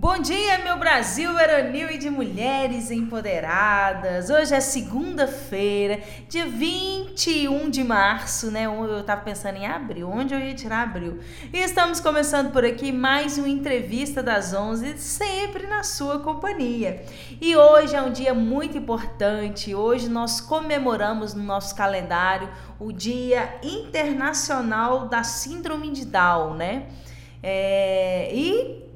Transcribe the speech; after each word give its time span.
Bom 0.00 0.18
dia, 0.18 0.56
meu 0.64 0.78
Brasil 0.78 1.30
veronil 1.34 1.90
e 1.90 1.98
de 1.98 2.08
mulheres 2.08 2.90
empoderadas. 2.90 4.30
Hoje 4.30 4.54
é 4.54 4.58
segunda-feira, 4.58 6.00
dia 6.26 6.46
21 6.46 7.68
de 7.68 7.84
março, 7.84 8.50
né? 8.50 8.64
Eu 8.64 9.04
tava 9.04 9.20
pensando 9.20 9.58
em 9.58 9.66
abril, 9.66 10.08
onde 10.08 10.32
eu 10.32 10.40
ia 10.40 10.54
tirar 10.54 10.84
abril. 10.84 11.20
E 11.52 11.58
estamos 11.58 12.00
começando 12.00 12.50
por 12.50 12.64
aqui 12.64 12.90
mais 12.90 13.36
uma 13.36 13.50
entrevista 13.50 14.22
das 14.22 14.54
11, 14.54 14.96
sempre 14.96 15.66
na 15.66 15.82
sua 15.82 16.20
companhia. 16.20 17.04
E 17.38 17.54
hoje 17.54 17.94
é 17.94 18.00
um 18.00 18.10
dia 18.10 18.32
muito 18.32 18.78
importante. 18.78 19.74
Hoje 19.74 20.08
nós 20.08 20.40
comemoramos 20.40 21.34
no 21.34 21.42
nosso 21.42 21.76
calendário 21.76 22.48
o 22.78 22.90
Dia 22.90 23.54
Internacional 23.62 25.08
da 25.08 25.22
Síndrome 25.22 25.90
de 25.90 26.06
Down, 26.06 26.54
né? 26.54 26.86
É, 27.42 28.30
e 28.34 28.89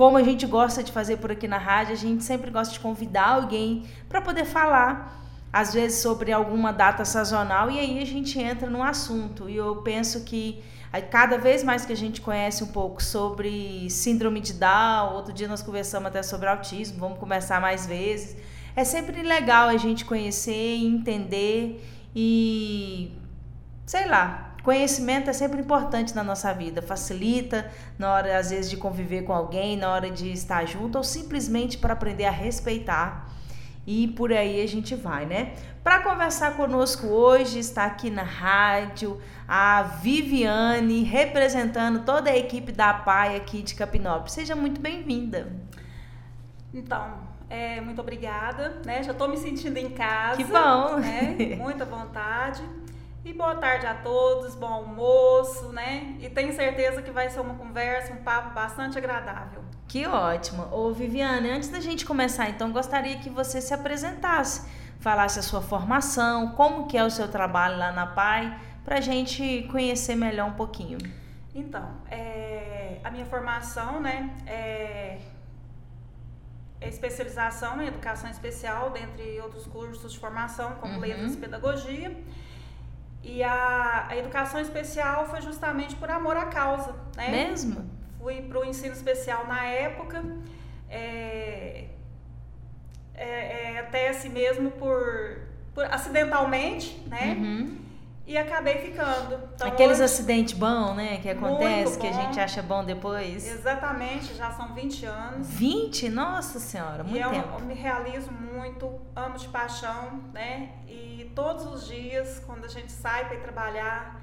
como 0.00 0.16
a 0.16 0.22
gente 0.22 0.46
gosta 0.46 0.82
de 0.82 0.90
fazer 0.90 1.18
por 1.18 1.30
aqui 1.30 1.46
na 1.46 1.58
rádio, 1.58 1.92
a 1.92 1.96
gente 1.96 2.24
sempre 2.24 2.50
gosta 2.50 2.72
de 2.72 2.80
convidar 2.80 3.34
alguém 3.34 3.84
para 4.08 4.22
poder 4.22 4.46
falar, 4.46 5.22
às 5.52 5.74
vezes 5.74 5.98
sobre 5.98 6.32
alguma 6.32 6.72
data 6.72 7.04
sazonal, 7.04 7.70
e 7.70 7.78
aí 7.78 8.02
a 8.02 8.06
gente 8.06 8.38
entra 8.38 8.70
no 8.70 8.82
assunto. 8.82 9.46
E 9.46 9.56
eu 9.56 9.76
penso 9.82 10.24
que 10.24 10.64
cada 11.10 11.36
vez 11.36 11.62
mais 11.62 11.84
que 11.84 11.92
a 11.92 11.96
gente 11.96 12.22
conhece 12.22 12.64
um 12.64 12.68
pouco 12.68 13.02
sobre 13.02 13.90
síndrome 13.90 14.40
de 14.40 14.54
Down, 14.54 15.16
outro 15.16 15.34
dia 15.34 15.46
nós 15.46 15.60
conversamos 15.60 16.06
até 16.06 16.22
sobre 16.22 16.48
autismo, 16.48 16.98
vamos 16.98 17.18
conversar 17.18 17.60
mais 17.60 17.84
vezes. 17.84 18.38
É 18.74 18.84
sempre 18.84 19.20
legal 19.20 19.68
a 19.68 19.76
gente 19.76 20.06
conhecer, 20.06 20.78
entender 20.82 21.86
e 22.16 23.12
sei 23.84 24.06
lá, 24.06 24.49
Conhecimento 24.62 25.30
é 25.30 25.32
sempre 25.32 25.60
importante 25.60 26.14
na 26.14 26.22
nossa 26.22 26.52
vida, 26.52 26.82
facilita 26.82 27.70
na 27.98 28.12
hora, 28.12 28.38
às 28.38 28.50
vezes, 28.50 28.70
de 28.70 28.76
conviver 28.76 29.22
com 29.22 29.32
alguém, 29.32 29.76
na 29.76 29.90
hora 29.90 30.10
de 30.10 30.30
estar 30.30 30.66
junto, 30.66 30.98
ou 30.98 31.04
simplesmente 31.04 31.78
para 31.78 31.94
aprender 31.94 32.26
a 32.26 32.30
respeitar. 32.30 33.28
E 33.86 34.08
por 34.08 34.32
aí 34.32 34.62
a 34.62 34.68
gente 34.68 34.94
vai, 34.94 35.24
né? 35.24 35.54
Para 35.82 36.00
conversar 36.00 36.54
conosco 36.56 37.06
hoje, 37.06 37.58
está 37.58 37.86
aqui 37.86 38.10
na 38.10 38.22
rádio 38.22 39.20
a 39.48 39.82
Viviane, 39.82 41.02
representando 41.02 42.04
toda 42.04 42.30
a 42.30 42.36
equipe 42.36 42.70
da 42.70 42.92
PAI 42.92 43.36
aqui 43.36 43.62
de 43.62 43.74
Capinópolis. 43.74 44.32
Seja 44.32 44.54
muito 44.54 44.80
bem-vinda. 44.80 45.50
Então, 46.72 47.14
é, 47.48 47.80
muito 47.80 48.00
obrigada, 48.00 48.80
né? 48.84 49.02
Já 49.02 49.10
estou 49.10 49.26
me 49.26 49.36
sentindo 49.36 49.76
em 49.76 49.90
casa. 49.90 50.36
Que 50.36 50.44
bom! 50.44 50.98
Né? 50.98 51.56
Muita 51.56 51.84
vontade. 51.84 52.62
E 53.22 53.34
boa 53.34 53.54
tarde 53.54 53.86
a 53.86 53.94
todos, 53.94 54.54
bom 54.54 54.66
almoço, 54.66 55.68
né? 55.72 56.16
E 56.20 56.30
tenho 56.30 56.54
certeza 56.54 57.02
que 57.02 57.10
vai 57.10 57.28
ser 57.28 57.40
uma 57.40 57.54
conversa, 57.54 58.14
um 58.14 58.22
papo 58.22 58.54
bastante 58.54 58.96
agradável. 58.96 59.62
Que 59.86 60.06
ótimo. 60.06 60.66
Ô 60.72 60.90
Viviane, 60.90 61.50
antes 61.50 61.68
da 61.68 61.80
gente 61.80 62.06
começar, 62.06 62.48
então, 62.48 62.72
gostaria 62.72 63.18
que 63.18 63.28
você 63.28 63.60
se 63.60 63.74
apresentasse, 63.74 64.66
falasse 65.00 65.38
a 65.38 65.42
sua 65.42 65.60
formação, 65.60 66.52
como 66.52 66.86
que 66.86 66.96
é 66.96 67.04
o 67.04 67.10
seu 67.10 67.28
trabalho 67.28 67.76
lá 67.76 67.92
na 67.92 68.06
PAI, 68.06 68.58
para 68.84 68.96
a 68.96 69.00
gente 69.02 69.68
conhecer 69.70 70.16
melhor 70.16 70.48
um 70.48 70.54
pouquinho. 70.54 70.96
Então, 71.54 71.90
é, 72.10 73.00
a 73.04 73.10
minha 73.10 73.26
formação, 73.26 74.00
né, 74.00 74.34
é, 74.46 75.18
é 76.80 76.88
especialização 76.88 77.82
em 77.82 77.86
educação 77.86 78.30
especial, 78.30 78.88
dentre 78.90 79.38
outros 79.42 79.66
cursos 79.66 80.10
de 80.10 80.18
formação, 80.18 80.76
como 80.76 80.94
uhum. 80.94 81.00
letras 81.00 81.34
e 81.34 81.36
pedagogia. 81.36 82.16
E 83.22 83.42
a, 83.42 84.06
a 84.08 84.16
educação 84.16 84.60
especial 84.60 85.28
foi 85.28 85.40
justamente 85.42 85.94
por 85.96 86.10
amor 86.10 86.36
à 86.36 86.46
causa, 86.46 86.94
né? 87.16 87.30
Mesmo? 87.30 87.88
Fui 88.18 88.42
para 88.42 88.60
o 88.60 88.64
ensino 88.64 88.92
especial 88.92 89.46
na 89.46 89.64
época, 89.66 90.24
é, 90.88 91.86
é, 93.14 93.74
é, 93.74 93.78
até 93.80 94.08
assim 94.08 94.28
mesmo 94.30 94.70
por, 94.72 95.42
por 95.74 95.84
acidentalmente, 95.84 96.98
né? 97.08 97.36
Uhum 97.38 97.79
e 98.30 98.38
acabei 98.38 98.78
ficando. 98.78 99.40
Então, 99.56 99.66
Aqueles 99.66 99.94
hoje, 99.94 100.04
acidentes 100.04 100.54
bons, 100.54 100.94
né? 100.94 101.18
Que 101.20 101.30
acontece, 101.30 101.98
que 101.98 102.06
a 102.06 102.12
gente 102.12 102.38
acha 102.38 102.62
bom 102.62 102.84
depois. 102.84 103.44
Exatamente, 103.44 104.34
já 104.34 104.52
são 104.52 104.72
20 104.72 105.04
anos. 105.04 105.48
20? 105.50 106.08
Nossa 106.10 106.60
Senhora, 106.60 107.02
muito 107.02 107.26
e 107.26 107.28
tempo. 107.28 107.48
Eu, 107.54 107.58
eu 107.58 107.66
me 107.66 107.74
realizo 107.74 108.30
muito, 108.30 109.00
amo 109.16 109.36
de 109.36 109.48
paixão, 109.48 110.22
né? 110.32 110.70
E 110.86 111.32
todos 111.34 111.66
os 111.66 111.88
dias, 111.88 112.40
quando 112.46 112.66
a 112.66 112.68
gente 112.68 112.92
sai 112.92 113.24
para 113.24 113.34
ir 113.34 113.40
trabalhar, 113.40 114.22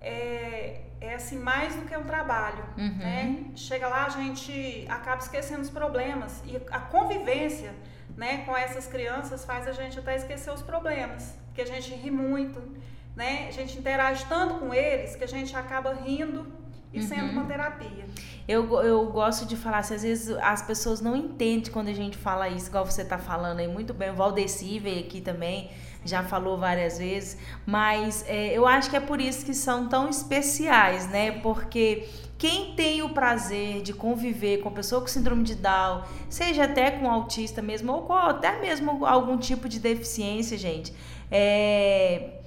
é, 0.00 0.84
é 0.98 1.14
assim, 1.14 1.38
mais 1.38 1.76
do 1.76 1.82
que 1.82 1.94
um 1.94 2.04
trabalho, 2.04 2.64
uhum. 2.78 2.96
né? 2.96 3.44
Chega 3.54 3.86
lá, 3.86 4.06
a 4.06 4.08
gente 4.08 4.86
acaba 4.88 5.20
esquecendo 5.20 5.60
os 5.60 5.68
problemas. 5.68 6.42
E 6.46 6.56
a 6.70 6.80
convivência 6.80 7.74
né, 8.16 8.44
com 8.46 8.56
essas 8.56 8.86
crianças 8.86 9.44
faz 9.44 9.68
a 9.68 9.72
gente 9.72 9.98
até 9.98 10.16
esquecer 10.16 10.50
os 10.50 10.62
problemas. 10.62 11.34
Porque 11.48 11.60
a 11.60 11.66
gente 11.66 11.92
ri 11.94 12.10
muito 12.10 12.80
né? 13.16 13.46
A 13.48 13.50
gente 13.50 13.78
interage 13.78 14.24
tanto 14.26 14.54
com 14.54 14.72
eles 14.72 15.16
que 15.16 15.24
a 15.24 15.28
gente 15.28 15.54
acaba 15.56 15.92
rindo 15.94 16.46
e 16.92 17.00
uhum. 17.00 17.06
sendo 17.06 17.32
uma 17.32 17.44
terapia. 17.44 18.04
Eu, 18.48 18.82
eu 18.82 19.06
gosto 19.06 19.46
de 19.46 19.56
falar, 19.56 19.78
assim, 19.78 19.94
às 19.94 20.02
vezes 20.02 20.36
as 20.38 20.62
pessoas 20.62 21.00
não 21.00 21.16
entendem 21.16 21.70
quando 21.72 21.88
a 21.88 21.92
gente 21.92 22.16
fala 22.16 22.48
isso, 22.48 22.68
igual 22.68 22.84
você 22.84 23.02
está 23.02 23.18
falando 23.18 23.60
aí 23.60 23.68
muito 23.68 23.94
bem. 23.94 24.10
O 24.10 24.14
Valdeci 24.14 24.78
veio 24.78 25.00
aqui 25.00 25.20
também, 25.20 25.70
já 26.04 26.22
falou 26.24 26.58
várias 26.58 26.98
vezes, 26.98 27.38
mas 27.64 28.24
é, 28.26 28.56
eu 28.56 28.66
acho 28.66 28.90
que 28.90 28.96
é 28.96 29.00
por 29.00 29.20
isso 29.20 29.44
que 29.44 29.54
são 29.54 29.88
tão 29.88 30.08
especiais, 30.08 31.08
né? 31.08 31.30
Porque 31.30 32.08
quem 32.36 32.74
tem 32.74 33.02
o 33.02 33.10
prazer 33.10 33.82
de 33.82 33.92
conviver 33.92 34.58
com 34.58 34.72
pessoa 34.72 35.00
com 35.00 35.06
síndrome 35.06 35.44
de 35.44 35.54
Down, 35.54 36.02
seja 36.28 36.64
até 36.64 36.90
com 36.90 37.08
autista 37.08 37.62
mesmo, 37.62 37.92
ou 37.92 38.02
com 38.02 38.14
até 38.14 38.58
mesmo 38.60 39.06
algum 39.06 39.36
tipo 39.36 39.68
de 39.68 39.78
deficiência, 39.78 40.58
gente, 40.58 40.92
é 41.30 42.39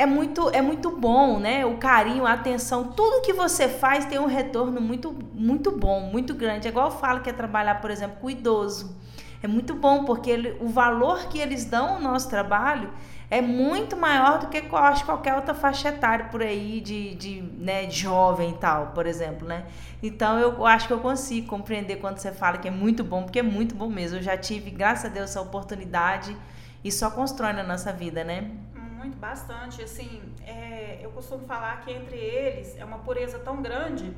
é 0.00 0.06
muito, 0.06 0.48
é 0.48 0.62
muito 0.62 0.96
bom, 0.96 1.38
né? 1.38 1.66
O 1.66 1.76
carinho, 1.76 2.24
a 2.24 2.32
atenção, 2.32 2.84
tudo 2.84 3.20
que 3.20 3.34
você 3.34 3.68
faz 3.68 4.06
tem 4.06 4.18
um 4.18 4.24
retorno 4.24 4.80
muito, 4.80 5.14
muito 5.34 5.70
bom, 5.70 6.00
muito 6.00 6.32
grande. 6.32 6.66
É 6.66 6.70
igual 6.70 6.86
eu 6.86 6.96
falo 6.96 7.20
que 7.20 7.28
é 7.28 7.32
trabalhar, 7.34 7.82
por 7.82 7.90
exemplo, 7.90 8.16
com 8.18 8.30
idoso. 8.30 8.96
É 9.42 9.46
muito 9.46 9.74
bom, 9.74 10.04
porque 10.06 10.30
ele, 10.30 10.56
o 10.58 10.68
valor 10.68 11.28
que 11.28 11.38
eles 11.38 11.66
dão 11.66 11.96
ao 11.96 12.00
nosso 12.00 12.30
trabalho 12.30 12.90
é 13.30 13.42
muito 13.42 13.94
maior 13.94 14.38
do 14.38 14.46
que 14.48 14.64
eu 14.70 14.76
acho 14.78 15.04
qualquer 15.04 15.34
outra 15.34 15.52
faixa 15.52 15.90
etária 15.90 16.26
por 16.26 16.42
aí 16.42 16.80
de, 16.80 17.14
de, 17.14 17.42
né, 17.58 17.84
de 17.84 18.00
jovem 18.00 18.50
e 18.50 18.54
tal, 18.54 18.88
por 18.94 19.06
exemplo, 19.06 19.46
né? 19.46 19.66
Então 20.02 20.38
eu 20.38 20.64
acho 20.64 20.86
que 20.86 20.94
eu 20.94 21.00
consigo 21.00 21.46
compreender 21.46 21.96
quando 21.96 22.16
você 22.16 22.32
fala 22.32 22.56
que 22.56 22.68
é 22.68 22.70
muito 22.70 23.04
bom, 23.04 23.24
porque 23.24 23.40
é 23.40 23.42
muito 23.42 23.74
bom 23.74 23.88
mesmo. 23.88 24.16
Eu 24.16 24.22
já 24.22 24.36
tive, 24.36 24.70
graças 24.70 25.04
a 25.04 25.08
Deus, 25.08 25.28
essa 25.28 25.42
oportunidade 25.42 26.34
e 26.82 26.90
só 26.90 27.10
constrói 27.10 27.52
na 27.52 27.62
nossa 27.62 27.92
vida, 27.92 28.24
né? 28.24 28.50
Muito, 29.00 29.16
bastante. 29.16 29.82
Assim, 29.82 30.22
é, 30.46 31.00
eu 31.02 31.10
costumo 31.10 31.46
falar 31.46 31.80
que 31.80 31.90
entre 31.90 32.16
eles 32.16 32.76
é 32.76 32.84
uma 32.84 32.98
pureza 32.98 33.38
tão 33.38 33.62
grande 33.62 34.14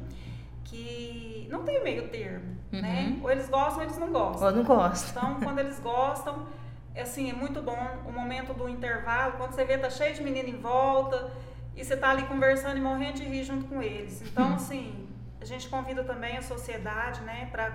que 0.64 1.46
não 1.50 1.62
tem 1.62 1.82
meio 1.82 2.08
termo, 2.08 2.56
né? 2.70 2.78
uhum. 2.78 2.82
né? 2.82 3.20
Ou 3.22 3.30
eles 3.30 3.48
gostam 3.48 3.76
ou 3.76 3.82
eles 3.82 3.98
não 3.98 4.10
gostam. 4.10 4.48
Ou 4.48 4.54
não 4.54 4.64
gostam. 4.64 5.22
Então, 5.22 5.40
quando 5.40 5.58
eles 5.58 5.78
gostam, 5.78 6.46
é, 6.94 7.02
assim, 7.02 7.30
é 7.30 7.32
muito 7.32 7.62
bom 7.62 7.78
o 8.06 8.12
momento 8.12 8.52
do 8.52 8.68
intervalo, 8.68 9.34
quando 9.38 9.52
você 9.52 9.64
vê 9.64 9.78
tá 9.78 9.88
cheio 9.88 10.14
de 10.14 10.22
menino 10.22 10.48
em 10.48 10.60
volta 10.60 11.30
e 11.76 11.84
você 11.84 11.96
tá 11.96 12.10
ali 12.10 12.24
conversando 12.24 12.76
e 12.76 12.80
morrendo 12.80 13.14
de 13.14 13.24
rir 13.24 13.44
junto 13.44 13.66
com 13.66 13.82
eles. 13.82 14.22
Então, 14.22 14.54
assim, 14.54 15.08
a 15.42 15.44
gente 15.44 15.68
convida 15.68 16.04
também 16.04 16.38
a 16.38 16.42
sociedade, 16.42 17.20
né, 17.22 17.48
para 17.50 17.66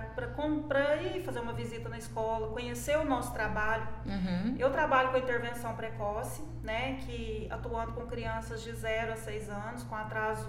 ir 1.02 1.22
fazer 1.22 1.40
uma 1.40 1.52
visita 1.52 1.86
na 1.86 1.98
escola, 1.98 2.48
conhecer 2.48 2.96
o 2.96 3.04
nosso 3.04 3.30
trabalho. 3.34 3.86
Uhum. 4.06 4.56
Eu 4.58 4.70
trabalho 4.70 5.10
com 5.10 5.18
intervenção 5.18 5.76
precoce, 5.76 6.42
né, 6.62 6.94
que 7.02 7.46
atuando 7.50 7.92
com 7.92 8.06
crianças 8.06 8.62
de 8.62 8.72
0 8.72 9.12
a 9.12 9.16
6 9.16 9.50
anos 9.50 9.82
com 9.82 9.94
atraso 9.94 10.48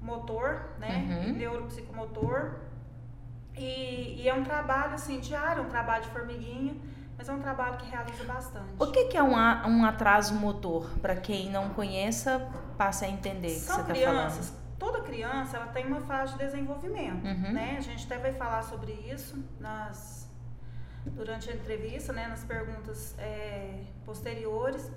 motor, 0.00 0.70
né, 0.78 1.06
uhum. 1.06 1.32
neuropsicomotor. 1.34 2.60
E, 3.54 4.22
e, 4.22 4.28
é 4.28 4.32
um 4.32 4.42
trabalho 4.42 4.94
assim 4.94 5.20
diário, 5.20 5.64
um 5.64 5.68
trabalho 5.68 6.04
de 6.04 6.10
formiguinha, 6.10 6.74
mas 7.18 7.28
é 7.28 7.32
um 7.32 7.40
trabalho 7.40 7.76
que 7.76 7.90
realiza 7.90 8.24
bastante. 8.24 8.72
O 8.78 8.86
que, 8.86 9.04
que 9.04 9.18
é 9.18 9.22
um, 9.22 9.34
um 9.34 9.84
atraso 9.84 10.34
motor? 10.34 10.88
Para 11.02 11.16
quem 11.16 11.50
não 11.50 11.70
conheça, 11.70 12.48
passe 12.78 13.04
a 13.04 13.08
entender 13.08 13.48
que 13.48 13.60
você 13.60 13.80
está 13.80 13.94
falando 13.94 14.65
criança 15.06 15.56
ela 15.56 15.68
tem 15.68 15.86
uma 15.86 16.00
fase 16.00 16.32
de 16.32 16.38
desenvolvimento, 16.38 17.24
uhum. 17.24 17.52
né? 17.52 17.76
A 17.78 17.80
gente 17.80 18.04
até 18.04 18.18
vai 18.18 18.32
falar 18.32 18.62
sobre 18.62 18.92
isso 18.92 19.42
nas 19.60 20.26
durante 21.06 21.48
a 21.50 21.54
entrevista, 21.54 22.12
né? 22.12 22.26
Nas 22.26 22.44
perguntas 22.44 23.14
é, 23.18 23.84
posteriores. 24.04 24.90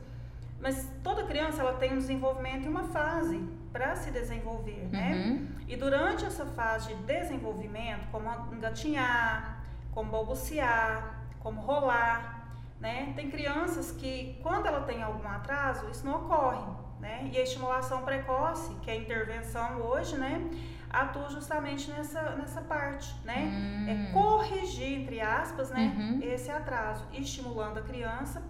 Mas 0.59 0.91
toda 1.03 1.23
criança 1.23 1.61
ela 1.61 1.73
tem 1.73 1.93
um 1.93 1.97
desenvolvimento 1.97 2.65
e 2.65 2.67
uma 2.67 2.83
fase 2.83 3.39
para 3.71 3.95
se 3.95 4.11
desenvolver, 4.11 4.89
né? 4.91 5.13
Uhum. 5.13 5.47
E 5.67 5.75
durante 5.75 6.25
essa 6.25 6.45
fase 6.45 6.93
de 6.93 6.95
desenvolvimento, 7.03 8.07
como 8.11 8.29
engatinhar, 8.53 9.63
como 9.91 10.11
balbuciar, 10.11 11.23
como 11.39 11.61
rolar, 11.61 12.39
né? 12.79 13.13
Tem 13.15 13.29
crianças 13.29 13.91
que 13.91 14.39
quando 14.41 14.65
ela 14.65 14.81
tem 14.81 15.01
algum 15.01 15.27
atraso, 15.27 15.89
isso 15.89 16.05
não 16.05 16.15
ocorre 16.25 16.78
né? 16.99 17.29
E 17.31 17.37
a 17.37 17.41
estimulação 17.41 18.01
precoce, 18.03 18.73
que 18.81 18.89
é 18.91 18.93
a 18.93 18.97
intervenção 18.97 19.81
hoje, 19.81 20.17
né? 20.17 20.49
atua 20.91 21.29
justamente 21.29 21.91
nessa, 21.91 22.19
nessa 22.31 22.61
parte, 22.61 23.13
né? 23.23 23.37
Hum. 23.37 23.85
É 23.87 24.11
corrigir, 24.11 25.01
entre 25.01 25.21
aspas, 25.21 25.69
né, 25.69 25.93
Uhum. 25.95 26.19
esse 26.21 26.49
atraso, 26.49 27.05
estimulando 27.13 27.77
a 27.77 27.81
criança 27.81 28.41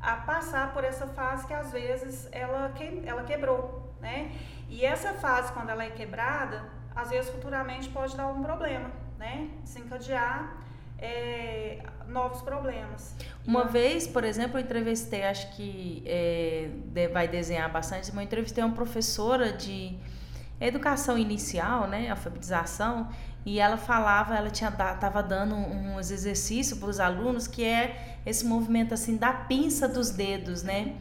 a 0.00 0.14
passar 0.14 0.72
por 0.72 0.84
essa 0.84 1.08
fase 1.08 1.44
que 1.46 1.52
às 1.52 1.72
vezes 1.72 2.28
ela, 2.30 2.70
que, 2.70 3.02
ela 3.04 3.24
quebrou, 3.24 3.92
né? 4.00 4.30
E 4.68 4.84
essa 4.84 5.12
fase, 5.14 5.52
quando 5.52 5.70
ela 5.70 5.82
é 5.82 5.90
quebrada, 5.90 6.70
às 6.94 7.10
vezes 7.10 7.30
futuramente 7.32 7.88
pode 7.88 8.16
dar 8.16 8.28
um 8.28 8.42
problema, 8.42 8.92
né? 9.18 9.50
Desencadear 9.64 10.56
é, 10.98 11.78
novos 12.08 12.42
problemas. 12.42 13.14
Uma 13.46 13.64
vez, 13.64 14.06
por 14.06 14.24
exemplo, 14.24 14.58
eu 14.58 14.62
entrevistei, 14.62 15.24
acho 15.24 15.50
que 15.56 16.02
é, 16.06 16.68
de- 16.86 17.08
vai 17.08 17.26
desenhar 17.28 17.70
bastante, 17.70 18.08
mas 18.08 18.16
eu 18.16 18.22
entrevistei 18.22 18.62
uma 18.64 18.74
professora 18.74 19.52
de 19.52 19.96
educação 20.60 21.16
inicial, 21.16 21.86
né, 21.86 22.10
alfabetização, 22.10 23.08
e 23.46 23.60
ela 23.60 23.76
falava, 23.76 24.36
ela 24.36 24.50
tinha 24.50 24.70
tava 24.70 25.22
dando 25.22 25.54
uns 25.54 26.10
exercícios 26.10 26.78
para 26.78 26.88
os 26.88 27.00
alunos 27.00 27.46
que 27.46 27.64
é 27.64 28.18
esse 28.26 28.44
movimento 28.44 28.92
assim 28.92 29.16
da 29.16 29.32
pinça 29.32 29.88
dos 29.88 30.10
dedos, 30.10 30.62
né? 30.62 30.94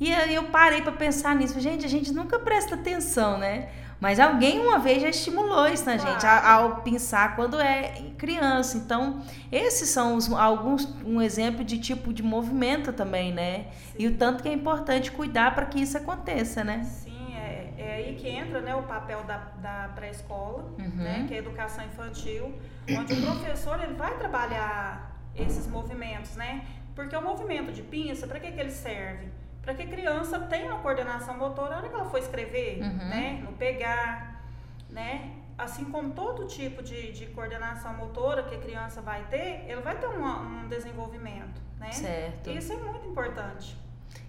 E 0.00 0.12
aí 0.12 0.34
eu 0.34 0.44
parei 0.44 0.82
para 0.82 0.90
pensar 0.92 1.36
nisso, 1.36 1.60
gente, 1.60 1.84
a 1.86 1.88
gente 1.88 2.12
nunca 2.12 2.38
presta 2.38 2.74
atenção, 2.74 3.38
né? 3.38 3.68
Mas 4.04 4.20
alguém 4.20 4.60
uma 4.60 4.78
vez 4.78 5.00
já 5.00 5.08
estimulou 5.08 5.66
isso 5.66 5.86
na 5.86 5.96
gente 5.96 6.20
Claro. 6.20 6.46
a- 6.46 6.52
ao 6.52 6.76
pensar 6.82 7.34
quando 7.36 7.58
é 7.58 8.02
criança. 8.18 8.76
Então, 8.76 9.22
esses 9.50 9.88
são 9.88 10.14
os, 10.16 10.30
alguns 10.30 10.84
um 11.06 11.22
exemplo 11.22 11.64
de 11.64 11.78
tipo 11.78 12.12
de 12.12 12.22
movimento 12.22 12.92
também, 12.92 13.32
né? 13.32 13.68
E 13.98 14.06
o 14.06 14.14
tanto 14.18 14.42
que 14.42 14.48
é 14.50 14.52
importante 14.52 15.10
cuidar 15.10 15.54
para 15.54 15.64
que 15.64 15.80
isso 15.80 15.96
aconteça, 15.96 16.62
né? 16.62 16.84
Sim, 16.84 17.34
é, 17.34 17.72
é 17.78 17.94
aí 17.94 18.14
que 18.16 18.28
entra 18.28 18.60
né, 18.60 18.74
o 18.76 18.82
papel 18.82 19.22
da, 19.24 19.38
da 19.62 19.88
pré-escola, 19.94 20.64
Uhum. 20.78 20.86
né, 20.96 21.24
que 21.26 21.32
é 21.32 21.38
a 21.38 21.40
educação 21.40 21.82
infantil, 21.86 22.54
onde 22.90 23.14
o 23.14 23.22
professor 23.22 23.82
ele 23.82 23.94
vai 23.94 24.14
trabalhar 24.18 25.18
esses 25.34 25.66
movimentos, 25.66 26.36
né? 26.36 26.62
Porque 26.94 27.16
o 27.16 27.22
movimento 27.22 27.72
de 27.72 27.80
pinça, 27.82 28.26
para 28.26 28.38
que, 28.38 28.52
que 28.52 28.60
ele 28.60 28.70
serve? 28.70 29.28
Para 29.64 29.74
que 29.74 29.82
a 29.82 29.86
criança 29.86 30.38
tenha 30.40 30.66
uma 30.72 30.80
coordenação 30.80 31.36
motora 31.38 31.70
na 31.70 31.76
hora 31.78 31.88
que 31.88 31.94
ela 31.94 32.04
for 32.04 32.18
escrever, 32.18 32.80
Uhum. 32.82 33.08
né? 33.08 33.40
No 33.42 33.52
pegar, 33.52 34.44
né? 34.90 35.30
Assim 35.56 35.84
como 35.86 36.10
todo 36.10 36.46
tipo 36.46 36.82
de, 36.82 37.12
de 37.12 37.26
coordenação 37.26 37.94
motora 37.94 38.42
que 38.42 38.54
a 38.54 38.58
criança 38.58 39.00
vai 39.00 39.22
ter, 39.30 39.64
ele 39.68 39.80
vai 39.80 39.96
ter 39.96 40.06
uma- 40.06 40.40
um 40.40 40.68
desenvolvimento, 40.68 41.60
né? 41.78 41.90
Certo. 41.92 42.50
Isso 42.50 42.72
é 42.72 42.76
muito 42.76 43.06
importante. 43.08 43.76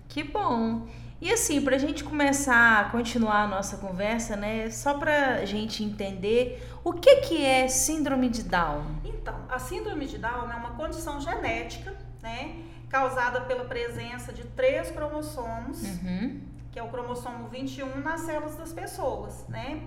Que 0.08 0.24
bom. 0.24 0.88
E 1.20 1.32
assim, 1.32 1.62
para 1.62 1.76
a 1.78 1.80
gente 1.80 2.04
começar 2.04 2.80
a 2.82 2.90
continuar 2.90 3.44
a 3.44 3.48
nossa 3.48 3.78
conversa, 3.78 4.36
né? 4.36 4.70
Só 4.70 4.94
para 4.98 5.36
a 5.38 5.46
gente 5.46 5.84
entender 5.84 6.62
o 6.84 6.94
que 6.94 7.16
que 7.18 7.44
é 7.44 7.68
síndrome 7.68 8.30
de 8.30 8.44
Down. 8.44 8.84
Então, 9.04 9.36
a 9.50 9.58
síndrome 9.58 10.06
de 10.06 10.18
Down 10.20 10.52
é 10.52 10.56
uma 10.56 10.72
condição 10.72 11.20
genética, 11.20 11.94
né, 12.22 12.56
causada 12.90 13.42
pela 13.42 13.66
presença 13.66 14.32
de 14.32 14.44
três 14.46 14.92
cromossomos, 14.92 15.82
Uhum. 15.84 16.42
que 16.72 16.80
é 16.80 16.84
o 16.84 16.90
cromossomo 16.90 17.48
21 17.50 18.00
nas 18.02 18.22
células 18.22 18.56
das 18.56 18.72
pessoas, 18.74 19.46
né? 19.48 19.82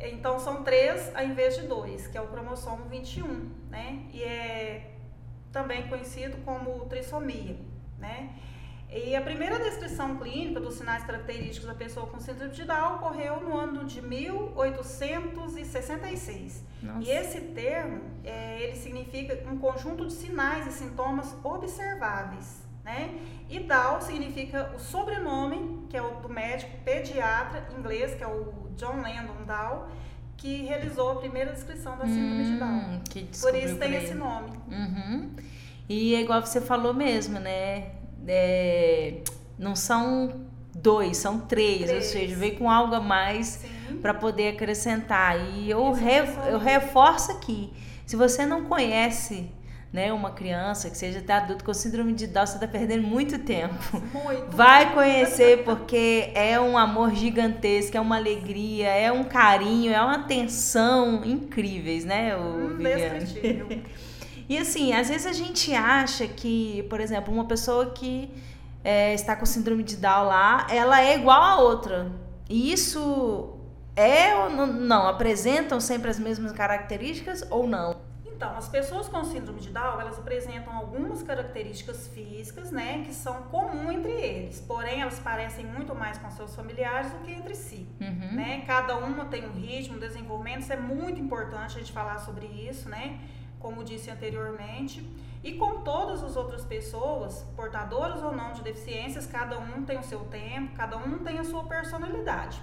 Então 0.00 0.38
são 0.38 0.62
três 0.62 1.14
ao 1.14 1.24
invés 1.24 1.56
de 1.56 1.66
dois, 1.66 2.06
que 2.06 2.16
é 2.16 2.20
o 2.20 2.28
cromossomo 2.28 2.84
21, 2.88 3.50
né? 3.70 4.04
E 4.12 4.22
é 4.22 4.94
também 5.52 5.88
conhecido 5.88 6.36
como 6.44 6.86
trissomia, 6.86 7.56
né? 7.98 8.30
E 8.90 9.14
a 9.14 9.20
primeira 9.20 9.58
descrição 9.58 10.16
clínica 10.16 10.58
dos 10.60 10.76
sinais 10.76 11.04
característicos 11.04 11.68
da 11.68 11.74
pessoa 11.74 12.06
com 12.06 12.18
síndrome 12.18 12.52
de 12.52 12.64
Down 12.64 12.94
ocorreu 12.96 13.38
no 13.40 13.54
ano 13.54 13.84
de 13.84 14.00
1866. 14.00 16.64
Nossa. 16.82 17.06
E 17.06 17.10
esse 17.10 17.38
termo, 17.40 18.00
é, 18.24 18.62
ele 18.62 18.76
significa 18.76 19.38
um 19.50 19.58
conjunto 19.58 20.06
de 20.06 20.14
sinais 20.14 20.66
e 20.66 20.72
sintomas 20.72 21.36
observáveis, 21.44 22.62
né? 22.82 23.10
E 23.50 23.60
Down 23.60 24.00
significa 24.00 24.72
o 24.74 24.78
sobrenome, 24.78 25.86
que 25.90 25.96
é 25.96 26.00
o 26.02 26.12
do 26.20 26.30
médico 26.30 26.70
pediatra 26.82 27.68
inglês, 27.78 28.14
que 28.14 28.24
é 28.24 28.26
o 28.26 28.70
John 28.74 29.02
Landon 29.02 29.44
Down, 29.46 29.86
que 30.36 30.62
realizou 30.62 31.10
a 31.10 31.16
primeira 31.16 31.52
descrição 31.52 31.98
da 31.98 32.06
síndrome 32.06 32.44
de 32.44 32.56
Down. 32.58 32.70
Hum, 32.70 33.00
Por 33.42 33.54
isso 33.54 33.76
tem 33.76 33.94
esse 33.96 34.14
nome. 34.14 34.50
Uhum. 34.70 35.30
E 35.88 36.14
é 36.14 36.20
igual 36.20 36.40
você 36.44 36.60
falou 36.60 36.92
mesmo, 36.94 37.40
né? 37.40 37.97
É, 38.28 39.14
não 39.58 39.74
são 39.74 40.42
dois, 40.74 41.16
são 41.16 41.40
três, 41.40 41.80
ou 41.82 41.86
Três. 41.88 42.04
seja, 42.06 42.36
veio 42.36 42.56
com 42.56 42.70
algo 42.70 42.94
a 42.94 43.00
mais 43.00 43.64
para 44.02 44.14
poder 44.14 44.54
acrescentar. 44.54 45.36
E 45.54 45.68
eu, 45.70 45.90
re- 45.92 46.28
eu 46.50 46.58
reforço 46.58 47.32
aqui: 47.32 47.72
se 48.06 48.14
você 48.16 48.44
não 48.46 48.64
conhece 48.66 49.50
né, 49.90 50.12
uma 50.12 50.30
criança 50.32 50.90
que 50.90 50.98
seja 50.98 51.18
até 51.20 51.32
adulto 51.32 51.64
com 51.64 51.72
síndrome 51.72 52.12
de 52.12 52.26
Down, 52.26 52.46
você 52.46 52.54
está 52.56 52.68
perdendo 52.68 53.06
muito 53.08 53.38
tempo. 53.38 53.74
Muito. 54.12 54.54
Vai 54.54 54.92
conhecer 54.92 55.64
porque 55.64 56.30
é 56.34 56.60
um 56.60 56.76
amor 56.76 57.14
gigantesco, 57.14 57.96
é 57.96 58.00
uma 58.00 58.16
alegria, 58.16 58.88
é 58.88 59.10
um 59.10 59.24
carinho, 59.24 59.90
é 59.92 60.00
uma 60.00 60.16
atenção 60.16 61.24
incríveis, 61.24 62.04
né, 62.04 62.36
o 62.36 62.76
Viviane? 62.76 63.82
E 64.48 64.56
assim, 64.58 64.92
às 64.92 65.08
vezes 65.08 65.26
a 65.26 65.32
gente 65.32 65.74
acha 65.74 66.26
que, 66.26 66.82
por 66.88 67.00
exemplo, 67.00 67.32
uma 67.32 67.44
pessoa 67.44 67.90
que 67.90 68.30
é, 68.82 69.12
está 69.12 69.36
com 69.36 69.44
síndrome 69.44 69.82
de 69.82 69.96
Down 69.96 70.26
lá, 70.26 70.66
ela 70.70 71.02
é 71.02 71.16
igual 71.16 71.42
a 71.42 71.56
outra. 71.56 72.10
E 72.48 72.72
isso 72.72 73.54
é 73.94 74.34
ou 74.34 74.48
não, 74.50 74.66
não? 74.66 75.06
Apresentam 75.08 75.80
sempre 75.80 76.10
as 76.10 76.18
mesmas 76.18 76.52
características 76.52 77.44
ou 77.50 77.66
não? 77.66 77.96
Então, 78.24 78.56
as 78.56 78.68
pessoas 78.68 79.08
com 79.08 79.24
síndrome 79.24 79.60
de 79.60 79.68
Down, 79.70 80.00
elas 80.00 80.16
apresentam 80.16 80.72
algumas 80.74 81.24
características 81.24 82.06
físicas, 82.06 82.70
né, 82.70 83.02
que 83.04 83.12
são 83.12 83.34
comuns 83.50 83.90
entre 83.96 84.12
eles. 84.12 84.60
Porém, 84.60 85.00
elas 85.02 85.18
parecem 85.18 85.66
muito 85.66 85.92
mais 85.92 86.18
com 86.18 86.30
seus 86.30 86.54
familiares 86.54 87.10
do 87.10 87.18
que 87.18 87.32
entre 87.32 87.54
si, 87.56 87.84
Uhum. 88.00 88.36
né? 88.36 88.62
Cada 88.64 88.96
uma 88.96 89.24
tem 89.24 89.44
um 89.44 89.52
ritmo, 89.52 89.96
um 89.96 89.98
desenvolvimento, 89.98 90.60
isso 90.60 90.72
é 90.72 90.76
muito 90.76 91.20
importante 91.20 91.74
a 91.76 91.80
gente 91.80 91.90
falar 91.92 92.18
sobre 92.20 92.46
isso, 92.46 92.88
né? 92.88 93.18
Como 93.58 93.82
disse 93.84 94.10
anteriormente. 94.10 95.04
E 95.42 95.54
com 95.54 95.80
todas 95.82 96.22
as 96.22 96.36
outras 96.36 96.64
pessoas, 96.64 97.44
portadoras 97.54 98.22
ou 98.22 98.32
não 98.32 98.52
de 98.52 98.62
deficiências, 98.62 99.26
cada 99.26 99.58
um 99.58 99.84
tem 99.84 99.98
o 99.98 100.02
seu 100.02 100.20
tempo, 100.20 100.74
cada 100.74 100.96
um 100.96 101.18
tem 101.18 101.38
a 101.38 101.44
sua 101.44 101.64
personalidade. 101.64 102.60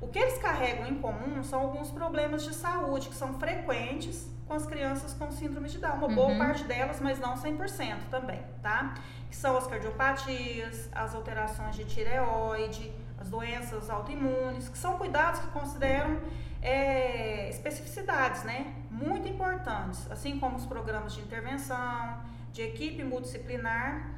O 0.00 0.08
que 0.08 0.18
eles 0.18 0.38
carregam 0.38 0.86
em 0.86 0.96
comum 0.96 1.42
são 1.42 1.60
alguns 1.60 1.90
problemas 1.90 2.44
de 2.44 2.54
saúde 2.54 3.08
que 3.08 3.14
são 3.14 3.34
frequentes 3.38 4.28
com 4.46 4.54
as 4.54 4.66
crianças 4.66 5.14
com 5.14 5.30
síndrome 5.30 5.68
de 5.68 5.78
Down. 5.78 5.96
Uma 5.96 6.08
boa 6.08 6.28
Uhum. 6.32 6.38
parte 6.38 6.64
delas, 6.64 7.00
mas 7.00 7.18
não 7.18 7.36
100% 7.36 8.08
também, 8.10 8.42
tá? 8.62 8.94
Que 9.30 9.34
são 9.36 9.56
as 9.56 9.66
cardiopatias, 9.66 10.88
as 10.92 11.14
alterações 11.14 11.74
de 11.74 11.84
tireoide, 11.84 12.92
as 13.18 13.28
doenças 13.30 13.88
autoimunes, 13.88 14.68
que 14.68 14.76
são 14.76 14.98
cuidados 14.98 15.40
que 15.40 15.46
consideram 15.48 16.18
é, 16.64 17.48
especificidades, 17.50 18.42
né? 18.42 18.74
Muito 18.90 19.28
importantes, 19.28 20.10
assim 20.10 20.38
como 20.40 20.56
os 20.56 20.66
programas 20.66 21.12
de 21.14 21.20
intervenção, 21.20 22.18
de 22.52 22.62
equipe 22.62 23.04
multidisciplinar, 23.04 24.10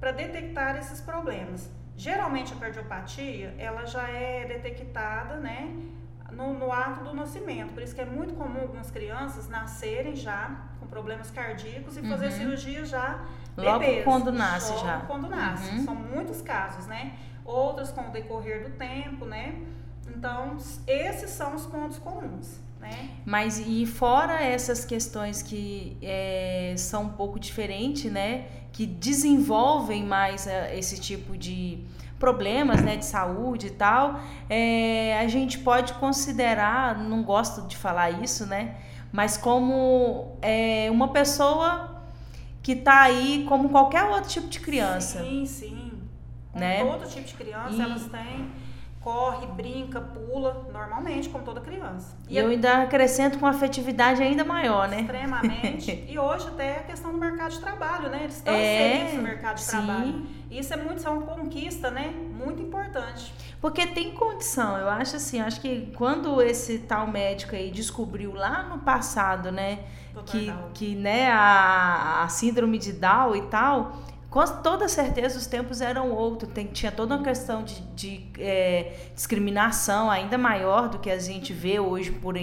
para 0.00 0.10
detectar 0.10 0.76
esses 0.76 1.00
problemas. 1.00 1.70
Geralmente 1.96 2.52
a 2.52 2.56
cardiopatia, 2.56 3.54
ela 3.58 3.84
já 3.86 4.08
é 4.08 4.44
detectada, 4.46 5.36
né? 5.36 5.72
No, 6.32 6.54
no 6.54 6.72
ato 6.72 7.04
do 7.04 7.14
nascimento. 7.14 7.72
Por 7.74 7.82
isso 7.82 7.94
que 7.94 8.00
é 8.00 8.06
muito 8.06 8.34
comum 8.34 8.62
algumas 8.62 8.90
crianças 8.90 9.48
nascerem 9.48 10.16
já 10.16 10.62
com 10.80 10.86
problemas 10.86 11.30
cardíacos 11.30 11.96
e 11.98 12.02
fazer 12.02 12.26
Uhum. 12.26 12.32
cirurgia 12.32 12.84
já 12.86 13.20
Logo 13.56 13.78
bebês. 13.80 14.04
quando 14.04 14.32
nasce 14.32 14.72
Logo 14.72 14.86
já. 14.86 15.00
quando 15.00 15.28
nasce. 15.28 15.70
Uhum. 15.76 15.84
São 15.84 15.94
muitos 15.94 16.40
casos, 16.42 16.86
né? 16.86 17.12
Outros 17.44 17.90
com 17.92 18.08
o 18.08 18.10
decorrer 18.10 18.64
do 18.68 18.70
tempo, 18.78 19.26
né? 19.26 19.60
Então, 20.16 20.56
esses 20.86 21.30
são 21.30 21.54
os 21.54 21.66
pontos 21.66 21.98
comuns, 21.98 22.60
né? 22.80 23.10
Mas 23.24 23.58
e 23.66 23.86
fora 23.86 24.42
essas 24.42 24.84
questões 24.84 25.42
que 25.42 25.96
é, 26.02 26.74
são 26.76 27.04
um 27.04 27.08
pouco 27.10 27.38
diferentes, 27.40 28.10
né? 28.10 28.46
Que 28.72 28.86
desenvolvem 28.86 30.04
mais 30.04 30.46
é, 30.46 30.76
esse 30.78 31.00
tipo 31.00 31.36
de 31.36 31.84
problemas, 32.18 32.80
né? 32.82 32.96
De 32.96 33.04
saúde 33.04 33.66
e 33.68 33.70
tal, 33.70 34.20
é, 34.48 35.18
a 35.18 35.26
gente 35.28 35.58
pode 35.58 35.92
considerar, 35.94 36.98
não 36.98 37.22
gosto 37.22 37.62
de 37.66 37.76
falar 37.76 38.10
isso, 38.22 38.46
né? 38.46 38.76
Mas 39.10 39.36
como 39.36 40.36
é, 40.40 40.88
uma 40.90 41.08
pessoa 41.08 42.02
que 42.62 42.76
tá 42.76 43.00
aí 43.02 43.44
como 43.48 43.68
qualquer 43.70 44.04
outro 44.04 44.30
tipo 44.30 44.48
de 44.48 44.60
criança. 44.60 45.22
Sim, 45.22 45.44
sim. 45.46 45.92
Né? 46.54 46.84
todo 46.84 47.08
tipo 47.08 47.26
de 47.26 47.32
criança, 47.34 47.74
E- 47.74 47.80
elas 47.80 48.04
têm 48.08 48.50
corre, 49.02 49.46
brinca, 49.48 50.00
pula, 50.00 50.68
normalmente, 50.72 51.28
como 51.28 51.44
toda 51.44 51.60
criança. 51.60 52.16
E, 52.28 52.38
eu 52.38 52.48
ainda 52.48 52.82
acrescento 52.82 53.38
com 53.38 53.46
afetividade 53.46 54.22
ainda 54.22 54.44
maior, 54.44 54.88
né? 54.88 55.00
Extremamente. 55.00 56.04
e 56.08 56.18
hoje 56.18 56.48
até 56.48 56.78
a 56.78 56.82
questão 56.84 57.12
do 57.12 57.18
mercado 57.18 57.50
de 57.50 57.60
trabalho, 57.60 58.08
né? 58.08 58.20
Eles 58.22 58.36
estão 58.36 58.54
é, 58.54 58.94
inseridos 58.94 59.14
no 59.14 59.22
mercado 59.22 59.56
de 59.56 59.62
sim. 59.62 59.70
trabalho. 59.70 60.26
Isso 60.50 60.72
é 60.72 60.76
muito, 60.76 60.96
isso 60.98 61.08
é 61.08 61.10
uma 61.10 61.22
conquista, 61.22 61.90
né? 61.90 62.08
Muito 62.08 62.62
importante. 62.62 63.34
Porque 63.60 63.86
tem 63.86 64.12
condição, 64.12 64.76
eu 64.76 64.88
acho 64.88 65.16
assim, 65.16 65.40
acho 65.40 65.60
que 65.60 65.92
quando 65.96 66.40
esse 66.40 66.78
tal 66.80 67.06
médico 67.06 67.56
aí 67.56 67.70
descobriu 67.70 68.34
lá 68.34 68.62
no 68.64 68.78
passado, 68.78 69.50
né? 69.50 69.80
que, 70.26 70.52
que 70.74 70.94
né, 70.94 71.30
a, 71.30 72.24
a 72.24 72.28
síndrome 72.28 72.78
de 72.78 72.92
Down 72.92 73.34
e 73.34 73.42
tal, 73.42 73.96
com 74.32 74.42
toda 74.62 74.88
certeza 74.88 75.38
os 75.38 75.46
tempos 75.46 75.82
eram 75.82 76.10
outros, 76.10 76.50
Tem, 76.54 76.66
tinha 76.66 76.90
toda 76.90 77.16
uma 77.16 77.22
questão 77.22 77.62
de, 77.62 77.82
de 77.94 78.26
é, 78.38 79.10
discriminação 79.14 80.10
ainda 80.10 80.38
maior 80.38 80.88
do 80.88 80.98
que 80.98 81.10
a 81.10 81.18
gente 81.18 81.52
vê 81.52 81.78
hoje, 81.78 82.10
por, 82.10 82.34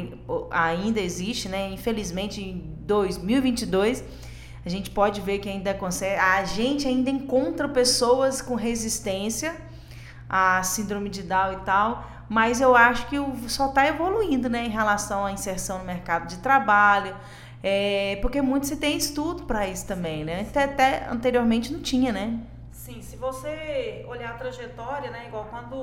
ainda 0.51 0.99
existe, 0.99 1.49
né? 1.49 1.71
Infelizmente, 1.71 2.41
em 2.41 2.59
2022, 2.81 4.03
a 4.63 4.69
gente 4.69 4.91
pode 4.91 5.19
ver 5.21 5.39
que 5.39 5.49
ainda 5.49 5.73
consegue, 5.73 6.15
a 6.19 6.45
gente 6.45 6.87
ainda 6.87 7.09
encontra 7.09 7.67
pessoas 7.67 8.39
com 8.39 8.53
resistência 8.53 9.55
à 10.29 10.61
síndrome 10.61 11.09
de 11.09 11.23
Down 11.23 11.53
e 11.53 11.57
tal, 11.61 12.07
mas 12.29 12.61
eu 12.61 12.75
acho 12.75 13.07
que 13.07 13.15
só 13.47 13.69
está 13.69 13.87
evoluindo, 13.87 14.47
né, 14.47 14.63
em 14.63 14.69
relação 14.69 15.25
à 15.25 15.31
inserção 15.31 15.79
no 15.79 15.85
mercado 15.85 16.27
de 16.27 16.37
trabalho, 16.37 17.15
é, 17.61 18.17
porque 18.21 18.41
muito 18.41 18.67
se 18.67 18.77
tem 18.77 18.97
estudo 18.97 19.43
para 19.43 19.67
isso 19.67 19.85
também, 19.85 20.23
né? 20.23 20.41
Até, 20.41 20.63
até, 20.63 21.07
anteriormente 21.09 21.73
não 21.73 21.81
tinha, 21.81 22.11
né? 22.11 22.39
Sim, 22.71 23.01
se 23.01 23.17
você 23.17 24.05
olhar 24.07 24.31
a 24.31 24.33
trajetória, 24.33 25.11
né? 25.11 25.27
Igual 25.27 25.45
quando 25.45 25.75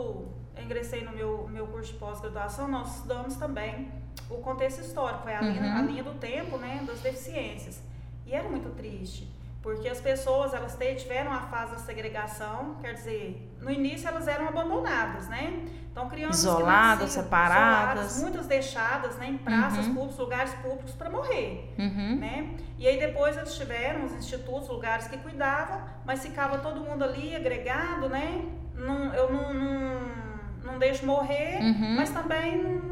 eu 0.57 0.63
ingressei 0.63 1.05
no 1.05 1.13
meu, 1.13 1.49
meu 1.49 1.67
curso 1.67 1.93
de 1.93 1.99
pós-graduação, 1.99 2.67
nós 2.67 2.97
estudamos 2.97 3.37
também 3.37 3.89
o 4.31 4.37
contexto 4.37 4.81
histórico, 4.81 5.23
foi 5.23 5.35
a, 5.35 5.41
uhum. 5.41 5.53
linha, 5.53 5.75
a 5.75 5.83
linha 5.83 6.03
do 6.03 6.15
tempo, 6.15 6.57
né? 6.57 6.83
Das 6.87 7.01
deficiências. 7.01 7.81
E 8.27 8.35
era 8.35 8.49
muito 8.49 8.71
triste. 8.71 9.29
Porque 9.63 9.89
as 9.89 10.01
pessoas, 10.01 10.55
elas 10.55 10.79
tiveram 10.97 11.33
a 11.33 11.41
fase 11.43 11.73
da 11.73 11.79
segregação, 11.79 12.77
quer 12.81 12.95
dizer, 12.95 13.53
no 13.61 13.71
início 13.71 14.07
elas 14.09 14.29
eram 14.29 14.49
abandonadas, 14.49 15.29
né? 15.29 15.65
Então, 15.91 16.11
crianças 16.11 16.41
isoladas, 16.41 17.11
separadas. 17.11 18.05
Isoladas, 18.05 18.23
muitas 18.23 18.47
deixadas 18.47 19.17
né, 19.17 19.29
em 19.29 19.39
praças 19.39 19.87
uhum. 19.87 19.95
públicas, 19.95 20.19
lugares 20.19 20.55
públicos 20.57 20.93
para 20.93 21.09
morrer, 21.09 21.75
uhum. 21.79 22.17
né? 22.17 22.55
E 22.79 22.87
aí 22.87 23.01
depois 23.01 23.35
eles 23.35 23.55
tiveram 23.55 24.05
os 24.05 24.13
institutos, 24.13 24.69
lugares 24.69 25.09
que 25.09 25.17
cuidavam, 25.17 25.81
mas 26.05 26.21
ficava 26.21 26.59
todo 26.59 26.83
mundo 26.83 27.03
ali 27.03 27.35
agregado, 27.35 28.11
né? 28.11 28.45
Não, 28.75 29.15
eu 29.15 29.33
não, 29.33 29.55
não, 29.55 30.01
não 30.65 30.79
deixo 30.79 31.07
morrer, 31.07 31.61
uhum. 31.63 31.97
mas 31.97 32.11
também 32.11 32.63
não 32.63 32.86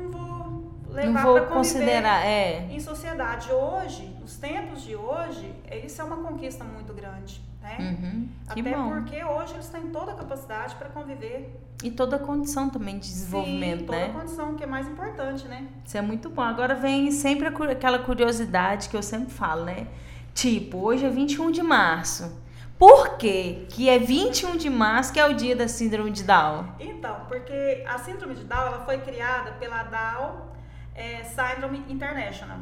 levar 0.94 1.24
para 1.24 1.46
considerar 1.46 2.24
é. 2.24 2.68
em 2.70 2.80
sociedade. 2.80 3.50
Hoje, 3.52 4.16
os 4.24 4.36
tempos 4.36 4.82
de 4.82 4.94
hoje, 4.94 5.52
isso 5.84 6.00
é 6.00 6.04
uma 6.04 6.16
conquista 6.16 6.64
muito 6.64 6.92
grande. 6.94 7.42
Né? 7.60 7.76
Uhum, 7.80 8.28
Até 8.46 8.62
bom. 8.62 8.90
porque 8.90 9.24
hoje 9.24 9.54
eles 9.54 9.68
têm 9.68 9.88
toda 9.88 10.12
a 10.12 10.14
capacidade 10.14 10.74
para 10.76 10.90
conviver. 10.90 11.60
E 11.82 11.90
toda 11.90 12.16
a 12.16 12.18
condição 12.18 12.68
também 12.68 12.98
de 12.98 13.08
desenvolvimento, 13.08 13.80
Sim, 13.80 13.86
toda 13.86 13.98
né? 13.98 14.06
Toda 14.06 14.18
a 14.18 14.20
condição, 14.20 14.54
que 14.54 14.64
é 14.64 14.66
mais 14.66 14.86
importante, 14.86 15.48
né? 15.48 15.66
Isso 15.84 15.96
é 15.96 16.02
muito 16.02 16.28
bom. 16.28 16.42
Agora 16.42 16.74
vem 16.74 17.10
sempre 17.10 17.48
aquela 17.48 17.98
curiosidade 17.98 18.88
que 18.88 18.96
eu 18.96 19.02
sempre 19.02 19.32
falo, 19.32 19.64
né? 19.64 19.86
Tipo, 20.34 20.78
hoje 20.78 21.06
é 21.06 21.10
21 21.10 21.50
de 21.50 21.62
março. 21.62 22.44
Por 22.78 23.16
quê? 23.16 23.66
que 23.70 23.88
é 23.88 23.98
21 23.98 24.56
de 24.56 24.68
março 24.68 25.12
que 25.12 25.20
é 25.20 25.26
o 25.26 25.32
dia 25.32 25.56
da 25.56 25.68
síndrome 25.68 26.10
de 26.10 26.22
Down? 26.24 26.66
Então, 26.78 27.20
porque 27.28 27.84
a 27.88 27.98
síndrome 27.98 28.34
de 28.34 28.44
Down 28.44 28.66
ela 28.66 28.84
foi 28.84 28.98
criada 28.98 29.52
pela 29.52 29.84
Down 29.84 30.53
é, 30.94 31.24
Syndrome 31.24 31.84
International 31.88 32.60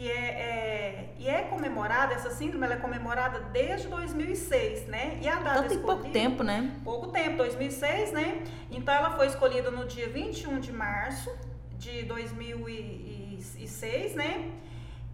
que 0.00 0.10
é, 0.10 0.14
é, 0.14 1.14
e 1.18 1.28
é 1.28 1.42
comemorada, 1.42 2.14
essa 2.14 2.30
síndrome 2.30 2.64
ela 2.64 2.72
é 2.72 2.78
comemorada 2.78 3.38
desde 3.52 3.86
2006, 3.88 4.86
né? 4.86 5.18
E 5.20 5.28
a 5.28 5.34
data 5.34 5.58
então 5.58 5.68
tem 5.68 5.78
pouco 5.78 6.08
tempo, 6.08 6.42
né? 6.42 6.72
Pouco 6.82 7.08
tempo, 7.08 7.36
2006, 7.36 8.12
né? 8.12 8.42
Então 8.70 8.94
ela 8.94 9.10
foi 9.10 9.26
escolhida 9.26 9.70
no 9.70 9.86
dia 9.86 10.08
21 10.08 10.58
de 10.58 10.72
março 10.72 11.30
de 11.76 12.04
2006, 12.04 14.14
né? 14.14 14.50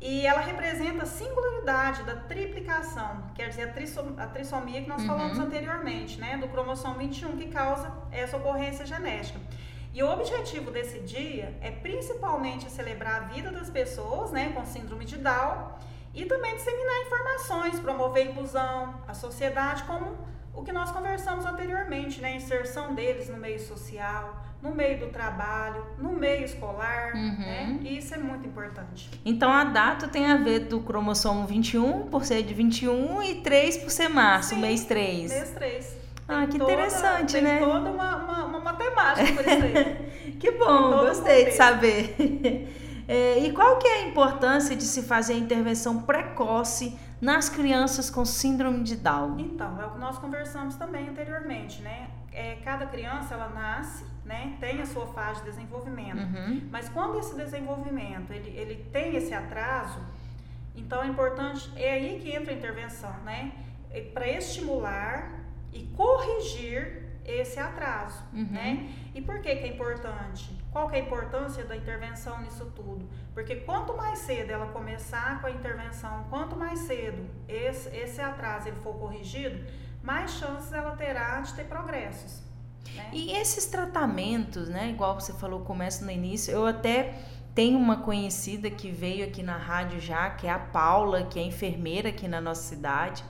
E 0.00 0.24
ela 0.24 0.40
representa 0.40 1.02
a 1.02 1.06
singularidade 1.06 2.04
da 2.04 2.14
triplicação, 2.14 3.24
quer 3.34 3.48
dizer, 3.48 3.62
a, 3.62 3.72
trissom, 3.72 4.14
a 4.18 4.26
trissomia 4.26 4.82
que 4.82 4.88
nós 4.88 5.02
uhum. 5.02 5.08
falamos 5.08 5.38
anteriormente, 5.40 6.20
né? 6.20 6.36
Do 6.36 6.46
cromossomo 6.46 6.94
21 6.98 7.36
que 7.38 7.48
causa 7.48 7.92
essa 8.12 8.36
ocorrência 8.36 8.86
genética. 8.86 9.40
E 9.96 10.02
o 10.02 10.12
objetivo 10.12 10.70
desse 10.70 10.98
dia 10.98 11.56
é 11.62 11.70
principalmente 11.70 12.70
celebrar 12.70 13.22
a 13.22 13.24
vida 13.28 13.50
das 13.50 13.70
pessoas 13.70 14.30
né, 14.30 14.52
com 14.54 14.62
síndrome 14.66 15.06
de 15.06 15.16
Down 15.16 15.70
e 16.14 16.26
também 16.26 16.54
disseminar 16.54 17.00
informações, 17.06 17.80
promover 17.80 18.26
a 18.26 18.30
inclusão, 18.30 18.94
a 19.08 19.14
sociedade, 19.14 19.84
como 19.84 20.18
o 20.52 20.62
que 20.62 20.70
nós 20.70 20.90
conversamos 20.90 21.46
anteriormente, 21.46 22.20
né? 22.20 22.32
A 22.32 22.36
inserção 22.36 22.94
deles 22.94 23.30
no 23.30 23.38
meio 23.38 23.58
social, 23.58 24.44
no 24.60 24.74
meio 24.74 25.00
do 25.00 25.06
trabalho, 25.06 25.82
no 25.96 26.12
meio 26.12 26.44
escolar, 26.44 27.14
uhum. 27.14 27.38
né? 27.38 27.78
E 27.80 27.96
isso 27.96 28.12
é 28.14 28.18
muito 28.18 28.46
importante. 28.46 29.10
Então 29.24 29.50
a 29.50 29.64
data 29.64 30.06
tem 30.08 30.26
a 30.26 30.36
ver 30.36 30.60
do 30.60 30.80
cromossomo 30.80 31.46
21 31.46 32.08
por 32.10 32.26
ser 32.26 32.42
de 32.42 32.52
21 32.52 33.22
e 33.22 33.36
3 33.36 33.78
por 33.78 33.90
ser 33.90 34.08
março, 34.08 34.50
Sim, 34.50 34.60
mês 34.60 34.84
3. 34.84 35.32
Mês 35.32 35.50
3. 35.52 36.06
Ah, 36.28 36.46
que 36.46 36.58
toda, 36.58 36.72
interessante, 36.72 37.34
tem 37.34 37.42
né? 37.42 37.58
Tem 37.58 37.68
toda 37.68 37.90
uma, 37.90 38.16
matemática 38.96 39.32
por 39.34 39.46
isso 39.46 39.62
aí. 39.62 40.36
que 40.40 40.50
bom, 40.52 40.90
gostei 40.90 41.44
de 41.44 41.52
saber. 41.52 42.16
É, 43.08 43.38
e 43.38 43.52
qual 43.52 43.78
que 43.78 43.86
é 43.86 44.02
a 44.02 44.08
importância 44.08 44.74
de 44.74 44.82
se 44.82 45.02
fazer 45.02 45.34
a 45.34 45.36
intervenção 45.36 46.02
precoce 46.02 46.98
nas 47.20 47.48
crianças 47.48 48.10
com 48.10 48.24
síndrome 48.24 48.82
de 48.82 48.96
Down? 48.96 49.38
Então, 49.38 49.80
é 49.80 49.86
o 49.86 49.90
que 49.92 49.98
nós 49.98 50.18
conversamos 50.18 50.74
também 50.74 51.08
anteriormente, 51.08 51.80
né? 51.82 52.08
É, 52.32 52.56
cada 52.64 52.84
criança, 52.86 53.34
ela 53.34 53.48
nasce, 53.48 54.04
né? 54.24 54.56
Tem 54.58 54.82
a 54.82 54.86
sua 54.86 55.06
fase 55.06 55.40
de 55.44 55.50
desenvolvimento. 55.50 56.18
Uhum. 56.18 56.68
Mas 56.70 56.88
quando 56.88 57.18
esse 57.20 57.36
desenvolvimento, 57.36 58.32
ele, 58.32 58.50
ele 58.50 58.74
tem 58.92 59.14
esse 59.14 59.32
atraso, 59.32 60.00
então 60.74 61.00
é 61.02 61.06
importante, 61.06 61.70
é 61.76 61.92
aí 61.92 62.18
que 62.20 62.32
entra 62.32 62.52
a 62.52 62.56
intervenção, 62.56 63.14
né? 63.24 63.52
É 63.92 64.00
Para 64.00 64.28
estimular 64.28 65.30
e 65.72 65.84
corrigir 65.96 67.05
esse 67.26 67.58
atraso, 67.58 68.22
uhum. 68.32 68.46
né? 68.50 68.88
E 69.14 69.20
por 69.20 69.40
que, 69.40 69.54
que 69.56 69.64
é 69.64 69.68
importante? 69.68 70.56
Qual 70.70 70.88
que 70.88 70.96
é 70.96 71.00
a 71.00 71.02
importância 71.02 71.64
da 71.64 71.76
intervenção 71.76 72.40
nisso 72.42 72.72
tudo? 72.74 73.08
Porque 73.34 73.56
quanto 73.56 73.96
mais 73.96 74.20
cedo 74.20 74.50
ela 74.50 74.66
começar 74.66 75.40
com 75.40 75.46
a 75.46 75.50
intervenção, 75.50 76.24
quanto 76.30 76.56
mais 76.56 76.80
cedo 76.80 77.26
esse, 77.48 77.88
esse 77.96 78.20
atraso 78.20 78.68
ele 78.68 78.76
for 78.80 78.94
corrigido, 78.94 79.64
mais 80.02 80.32
chances 80.32 80.72
ela 80.72 80.94
terá 80.96 81.40
de 81.40 81.54
ter 81.54 81.64
progressos. 81.64 82.42
Né? 82.94 83.10
E 83.12 83.32
esses 83.32 83.66
tratamentos, 83.66 84.68
né? 84.68 84.90
Igual 84.90 85.20
você 85.20 85.32
falou, 85.32 85.60
começa 85.60 86.04
no 86.04 86.10
início, 86.10 86.52
eu 86.52 86.66
até 86.66 87.14
tenho 87.54 87.78
uma 87.78 88.02
conhecida 88.02 88.70
que 88.70 88.90
veio 88.90 89.24
aqui 89.24 89.42
na 89.42 89.56
rádio 89.56 89.98
já, 89.98 90.30
que 90.30 90.46
é 90.46 90.50
a 90.50 90.58
Paula, 90.58 91.24
que 91.24 91.38
é 91.38 91.42
enfermeira 91.42 92.10
aqui 92.10 92.28
na 92.28 92.40
nossa 92.40 92.62
cidade. 92.62 93.24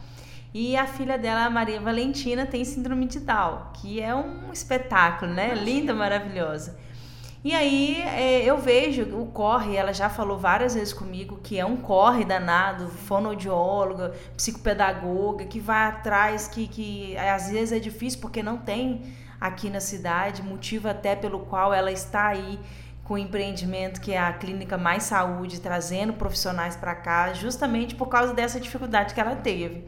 E 0.59 0.75
a 0.75 0.87
filha 0.87 1.19
dela, 1.19 1.45
a 1.45 1.51
Maria 1.51 1.79
Valentina, 1.79 2.47
tem 2.47 2.65
síndrome 2.65 3.05
de 3.05 3.21
Down, 3.21 3.73
que 3.75 4.01
é 4.01 4.15
um 4.15 4.51
espetáculo, 4.51 5.31
né? 5.31 5.55
Linda, 5.55 5.93
maravilhosa. 5.93 6.79
E 7.45 7.55
aí 7.55 8.01
é, 8.01 8.43
eu 8.43 8.57
vejo 8.57 9.03
o 9.21 9.27
corre, 9.27 9.77
ela 9.77 9.93
já 9.93 10.09
falou 10.09 10.39
várias 10.39 10.73
vezes 10.73 10.95
comigo 10.95 11.41
que 11.43 11.61
é 11.61 11.67
um 11.67 11.77
corre 11.77 12.25
danado, 12.25 12.89
fonoaudióloga, 12.89 14.15
psicopedagoga, 14.35 15.45
que 15.45 15.61
vai 15.61 15.89
atrás, 15.89 16.49
que, 16.49 16.67
que 16.67 17.15
às 17.19 17.51
vezes 17.51 17.73
é 17.73 17.79
difícil 17.79 18.23
porque 18.23 18.43
não 18.43 18.57
tem 18.57 19.03
aqui 19.39 19.69
na 19.69 19.79
cidade, 19.79 20.43
motivo 20.43 20.89
até 20.89 21.15
pelo 21.15 21.41
qual 21.41 21.75
ela 21.75 21.93
está 21.93 22.29
aí 22.29 22.59
com 23.05 23.13
o 23.13 23.19
empreendimento 23.19 24.01
que 24.01 24.13
é 24.13 24.19
a 24.19 24.33
Clínica 24.33 24.79
Mais 24.79 25.03
Saúde, 25.03 25.61
trazendo 25.61 26.15
profissionais 26.15 26.77
para 26.77 26.95
cá, 26.95 27.35
justamente 27.35 27.95
por 27.95 28.09
causa 28.09 28.33
dessa 28.33 28.59
dificuldade 28.59 29.13
que 29.13 29.21
ela 29.21 29.37
teve 29.37 29.85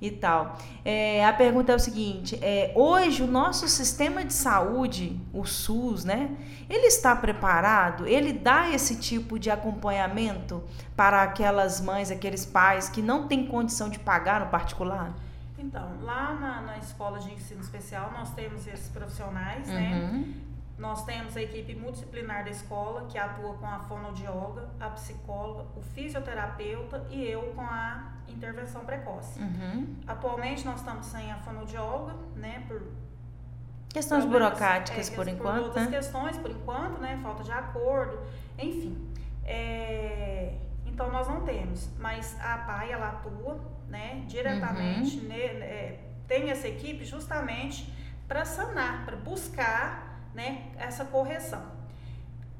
e 0.00 0.10
tal. 0.10 0.58
É, 0.84 1.24
a 1.24 1.32
pergunta 1.32 1.72
é 1.72 1.74
o 1.74 1.78
seguinte: 1.78 2.38
é, 2.42 2.72
hoje 2.74 3.22
o 3.22 3.26
nosso 3.26 3.66
sistema 3.68 4.24
de 4.24 4.32
saúde, 4.32 5.18
o 5.32 5.44
SUS, 5.44 6.04
né? 6.04 6.36
Ele 6.68 6.86
está 6.86 7.14
preparado? 7.14 8.06
Ele 8.06 8.32
dá 8.32 8.70
esse 8.70 8.96
tipo 8.96 9.38
de 9.38 9.50
acompanhamento 9.50 10.62
para 10.94 11.22
aquelas 11.22 11.80
mães, 11.80 12.10
aqueles 12.10 12.44
pais 12.44 12.88
que 12.88 13.00
não 13.00 13.26
têm 13.28 13.46
condição 13.46 13.88
de 13.88 13.98
pagar 13.98 14.40
no 14.40 14.46
particular? 14.46 15.14
Então, 15.58 15.88
lá 16.02 16.34
na, 16.34 16.60
na 16.62 16.78
escola 16.78 17.18
de 17.18 17.32
ensino 17.32 17.60
especial, 17.60 18.12
nós 18.12 18.30
temos 18.34 18.66
esses 18.66 18.88
profissionais, 18.88 19.66
né? 19.68 19.94
uhum. 19.94 20.20
né? 20.20 20.34
Nós 20.78 21.04
temos 21.06 21.34
a 21.36 21.42
equipe 21.42 21.74
multidisciplinar 21.74 22.44
da 22.44 22.50
escola, 22.50 23.06
que 23.08 23.16
atua 23.16 23.54
com 23.54 23.66
a 23.66 23.78
fonoaudióloga, 23.80 24.68
a 24.78 24.90
psicóloga, 24.90 25.64
o 25.74 25.80
fisioterapeuta 25.80 27.06
e 27.10 27.24
eu 27.24 27.40
com 27.54 27.62
a 27.62 28.15
intervenção 28.28 28.84
precoce. 28.84 29.40
Uhum. 29.40 29.96
Atualmente 30.06 30.64
nós 30.64 30.80
estamos 30.80 31.06
sem 31.06 31.30
a 31.30 31.36
fonoaudióloga, 31.38 32.14
né, 32.36 32.64
por 32.68 32.82
Questões 33.96 34.26
burocráticas, 34.26 35.10
é, 35.10 35.14
por 35.14 35.26
enquanto, 35.26 35.56
por 35.56 35.64
outras 35.68 35.86
né? 35.86 35.96
questões, 35.96 36.36
por 36.36 36.50
enquanto, 36.50 37.00
né? 37.00 37.18
Falta 37.22 37.42
de 37.42 37.50
acordo, 37.50 38.20
enfim. 38.58 38.94
É, 39.42 40.52
então, 40.84 41.10
nós 41.10 41.26
não 41.26 41.40
temos, 41.46 41.88
mas 41.98 42.38
a 42.38 42.58
PAI, 42.58 42.92
ela 42.92 43.08
atua, 43.08 43.58
né? 43.88 44.22
Diretamente, 44.26 45.16
uhum. 45.16 45.28
ne, 45.28 45.40
é, 45.40 46.00
tem 46.28 46.50
essa 46.50 46.68
equipe 46.68 47.06
justamente 47.06 47.90
para 48.28 48.44
sanar, 48.44 49.06
para 49.06 49.16
buscar, 49.16 50.20
né? 50.34 50.72
Essa 50.76 51.06
correção. 51.06 51.64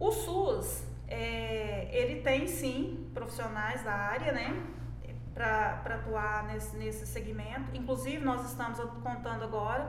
O 0.01 0.11
SUS, 0.11 0.85
é, 1.07 1.91
ele 1.93 2.23
tem 2.23 2.47
sim 2.47 3.11
profissionais 3.13 3.83
da 3.83 3.93
área, 3.93 4.33
né? 4.33 4.59
Para 5.37 5.83
atuar 5.85 6.45
nesse, 6.45 6.77
nesse 6.77 7.07
segmento. 7.07 7.71
Inclusive, 7.75 8.25
nós 8.25 8.45
estamos 8.47 8.79
contando 9.03 9.45
agora 9.45 9.87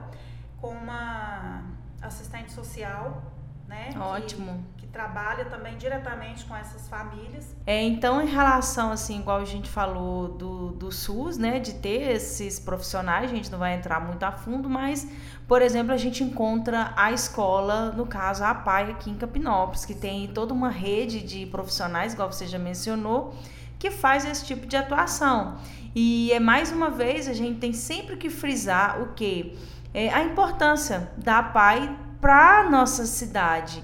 com 0.60 0.68
uma 0.68 1.64
assistente 2.02 2.52
social, 2.52 3.22
né? 3.66 3.90
Ótimo. 3.98 4.64
Que, 4.76 4.86
que, 4.86 4.92
trabalha 4.92 5.44
também 5.44 5.76
diretamente 5.76 6.44
com 6.46 6.56
essas 6.56 6.88
famílias. 6.88 7.54
É, 7.66 7.82
então, 7.82 8.20
em 8.22 8.26
relação, 8.26 8.90
assim, 8.90 9.20
igual 9.20 9.40
a 9.40 9.44
gente 9.44 9.68
falou 9.68 10.28
do, 10.28 10.70
do 10.72 10.90
SUS, 10.90 11.36
né? 11.36 11.58
De 11.58 11.74
ter 11.74 12.10
esses 12.10 12.58
profissionais, 12.58 13.30
a 13.30 13.34
gente 13.34 13.50
não 13.50 13.58
vai 13.58 13.74
entrar 13.74 14.00
muito 14.00 14.22
a 14.24 14.32
fundo, 14.32 14.68
mas, 14.68 15.06
por 15.46 15.60
exemplo, 15.60 15.92
a 15.92 15.96
gente 15.96 16.24
encontra 16.24 16.92
a 16.96 17.12
escola, 17.12 17.90
no 17.92 18.06
caso, 18.06 18.42
a 18.42 18.54
PAI 18.54 18.90
aqui 18.92 19.10
em 19.10 19.16
Capinópolis, 19.16 19.84
que 19.84 19.94
tem 19.94 20.28
toda 20.28 20.54
uma 20.54 20.70
rede 20.70 21.22
de 21.22 21.46
profissionais, 21.46 22.14
igual 22.14 22.32
você 22.32 22.46
já 22.46 22.58
mencionou, 22.58 23.34
que 23.78 23.90
faz 23.90 24.24
esse 24.24 24.44
tipo 24.44 24.66
de 24.66 24.76
atuação. 24.76 25.58
E 25.94 26.30
é 26.32 26.40
mais 26.40 26.70
uma 26.70 26.90
vez, 26.90 27.28
a 27.28 27.32
gente 27.32 27.58
tem 27.58 27.72
sempre 27.72 28.16
que 28.16 28.28
frisar 28.28 29.00
o 29.02 29.14
que? 29.14 29.56
É, 29.94 30.12
a 30.12 30.22
importância 30.22 31.10
da 31.16 31.42
PAI 31.42 31.96
para 32.20 32.68
nossa 32.68 33.06
cidade. 33.06 33.82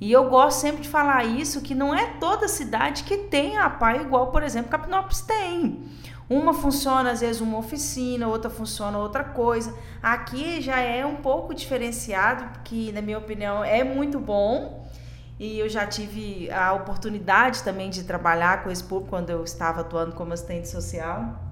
E 0.00 0.12
eu 0.12 0.28
gosto 0.28 0.60
sempre 0.60 0.82
de 0.82 0.88
falar 0.88 1.24
isso, 1.24 1.62
que 1.62 1.74
não 1.74 1.94
é 1.94 2.06
toda 2.20 2.48
cidade 2.48 3.04
que 3.04 3.16
tem 3.16 3.56
a 3.56 3.70
PAI 3.70 4.02
igual, 4.02 4.30
por 4.30 4.42
exemplo, 4.42 4.70
Capinópolis 4.70 5.22
tem. 5.22 5.88
Uma 6.28 6.52
funciona 6.52 7.12
às 7.12 7.20
vezes 7.20 7.40
uma 7.40 7.56
oficina, 7.56 8.26
outra 8.26 8.50
funciona 8.50 8.98
outra 8.98 9.24
coisa. 9.24 9.74
Aqui 10.02 10.60
já 10.60 10.78
é 10.78 11.06
um 11.06 11.16
pouco 11.16 11.54
diferenciado, 11.54 12.44
porque 12.52 12.90
na 12.92 13.00
minha 13.00 13.16
opinião 13.16 13.64
é 13.64 13.84
muito 13.84 14.18
bom. 14.18 14.86
E 15.38 15.58
eu 15.58 15.68
já 15.68 15.86
tive 15.86 16.50
a 16.50 16.72
oportunidade 16.72 17.62
também 17.62 17.90
de 17.90 18.04
trabalhar 18.04 18.64
com 18.64 18.70
esse 18.70 18.82
público 18.82 19.10
quando 19.10 19.30
eu 19.30 19.44
estava 19.44 19.82
atuando 19.82 20.14
como 20.14 20.32
assistente 20.32 20.68
social. 20.68 21.42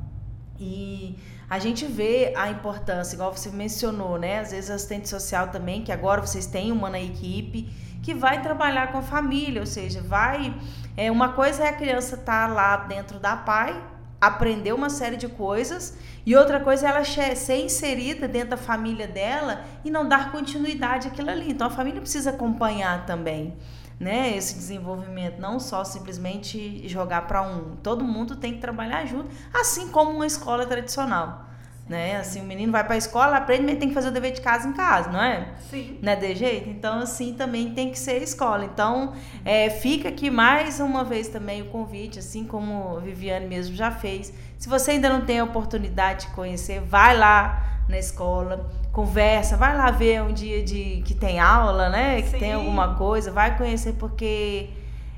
E 0.59 1.19
a 1.51 1.59
gente 1.59 1.85
vê 1.85 2.33
a 2.37 2.49
importância, 2.49 3.15
igual 3.15 3.33
você 3.33 3.51
mencionou, 3.51 4.19
né? 4.19 4.41
Às 4.41 4.53
vezes 4.53 4.71
assistente 4.71 5.09
social 5.09 5.49
também, 5.49 5.83
que 5.83 5.93
agora 5.93 6.21
vocês 6.21 6.47
têm 6.47 6.73
uma 6.73 6.89
na 6.89 7.01
equipe 7.01 7.69
que 8.03 8.15
vai 8.15 8.43
trabalhar 8.43 8.93
com 8.93 8.99
a 8.99 9.03
família, 9.03 9.61
ou 9.61 9.67
seja, 9.67 10.01
vai. 10.03 10.55
É, 10.97 11.11
uma 11.11 11.31
coisa 11.33 11.65
é 11.65 11.69
a 11.69 11.73
criança 11.73 12.15
estar 12.17 12.49
tá 12.49 12.55
lá 12.55 12.77
dentro 12.77 13.19
da 13.19 13.37
PAI, 13.37 13.83
aprender 14.27 14.73
uma 14.73 14.91
série 14.91 15.17
de 15.17 15.29
coisas, 15.29 15.97
e 16.27 16.35
outra 16.35 16.61
coisa 16.61 16.87
é 16.87 16.91
ela 16.91 17.05
ser 17.05 17.65
inserida 17.65 18.27
dentro 18.27 18.51
da 18.51 18.57
família 18.57 19.07
dela 19.07 19.65
e 19.85 19.91
não 19.91 20.09
dar 20.09 20.33
continuidade 20.33 21.09
àquilo 21.09 21.31
ali. 21.31 21.51
Então 21.51 21.67
a 21.67 21.71
família 21.71 22.01
precisa 22.01 22.31
acompanhar 22.31 23.05
também 23.05 23.55
né, 23.99 24.37
esse 24.37 24.55
desenvolvimento, 24.55 25.41
não 25.41 25.61
só 25.61 25.85
simplesmente 25.85 26.87
jogar 26.89 27.27
para 27.27 27.43
um. 27.43 27.77
Todo 27.77 28.05
mundo 28.05 28.37
tem 28.37 28.55
que 28.55 28.61
trabalhar 28.61 29.07
junto, 29.07 29.29
assim 29.53 29.89
como 29.89 30.11
uma 30.11 30.27
escola 30.27 30.67
tradicional. 30.67 31.49
Né? 31.87 32.17
Assim, 32.17 32.41
o 32.41 32.45
menino 32.45 32.73
vai 32.73 32.83
para 32.83 32.95
a 32.95 32.97
escola, 32.97 33.37
aprende, 33.37 33.65
mas 33.65 33.79
tem 33.79 33.89
que 33.89 33.95
fazer 33.95 34.09
o 34.09 34.11
dever 34.11 34.33
de 34.33 34.41
casa 34.41 34.67
em 34.67 34.73
casa, 34.73 35.11
não 35.11 35.23
é? 35.23 35.49
Sim. 35.71 35.99
Não 36.01 36.13
é 36.13 36.17
de 36.17 36.35
jeito? 36.35 36.71
Então, 36.71 37.01
assim, 37.01 37.35
também 37.35 37.75
tem 37.75 37.91
que 37.91 37.99
ser 37.99 38.13
a 38.13 38.25
escola. 38.25 38.65
Então, 38.65 39.13
é, 39.45 39.69
fica 39.69 40.09
aqui 40.09 40.31
mais 40.31 40.81
uma 40.81 41.05
vez 41.05 41.29
também 41.29 41.61
o 41.61 41.67
convite, 41.67 42.19
assim 42.19 42.45
como 42.45 42.97
a 42.97 43.01
Viviane 43.01 43.47
mesmo 43.47 43.77
já 43.77 43.91
fez. 43.91 44.33
Se 44.59 44.67
você 44.67 44.93
ainda 44.93 45.11
não 45.11 45.27
tem 45.27 45.41
a 45.41 45.45
oportunidade 45.45 46.27
de 46.27 46.33
conhecer, 46.33 46.81
vai 46.81 47.17
lá 47.19 47.83
na 47.87 47.99
escola, 47.99 48.71
conversa, 48.91 49.57
vai 49.57 49.77
lá 49.77 49.91
ver 49.91 50.23
um 50.23 50.33
dia 50.33 50.63
de 50.65 51.03
que 51.05 51.13
tem 51.15 51.39
aula, 51.39 51.91
né? 51.91 52.23
Que 52.23 52.31
Sim. 52.31 52.39
tem 52.39 52.53
alguma 52.55 52.95
coisa, 52.95 53.31
vai 53.31 53.59
conhecer 53.59 53.93
porque 53.95 54.71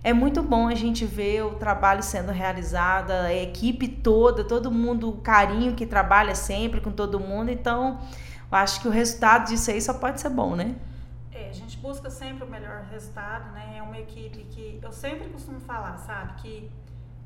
é 0.06 0.12
muito 0.12 0.40
bom 0.40 0.68
a 0.68 0.74
gente 0.76 1.04
ver 1.04 1.42
o 1.42 1.56
trabalho 1.56 2.00
sendo 2.00 2.30
realizado, 2.30 3.10
a 3.10 3.34
equipe 3.34 3.88
toda, 3.88 4.44
todo 4.44 4.70
mundo, 4.70 5.08
o 5.08 5.16
carinho 5.16 5.74
que 5.74 5.84
trabalha 5.84 6.32
sempre 6.32 6.80
com 6.80 6.92
todo 6.92 7.18
mundo. 7.18 7.50
Então, 7.50 7.98
eu 8.48 8.56
acho 8.56 8.80
que 8.80 8.86
o 8.86 8.90
resultado 8.92 9.48
disso 9.48 9.68
aí 9.68 9.82
só 9.82 9.94
pode 9.94 10.20
ser 10.20 10.28
bom, 10.28 10.54
né? 10.54 10.76
É, 11.32 11.48
a 11.48 11.52
gente 11.52 11.76
busca 11.78 12.08
sempre 12.08 12.44
o 12.44 12.46
melhor 12.48 12.84
resultado, 12.88 13.52
né? 13.52 13.78
É 13.78 13.82
uma 13.82 13.98
equipe 13.98 14.44
que 14.44 14.78
eu 14.80 14.92
sempre 14.92 15.28
costumo 15.28 15.58
falar, 15.58 15.98
sabe? 15.98 16.40
Que 16.40 16.70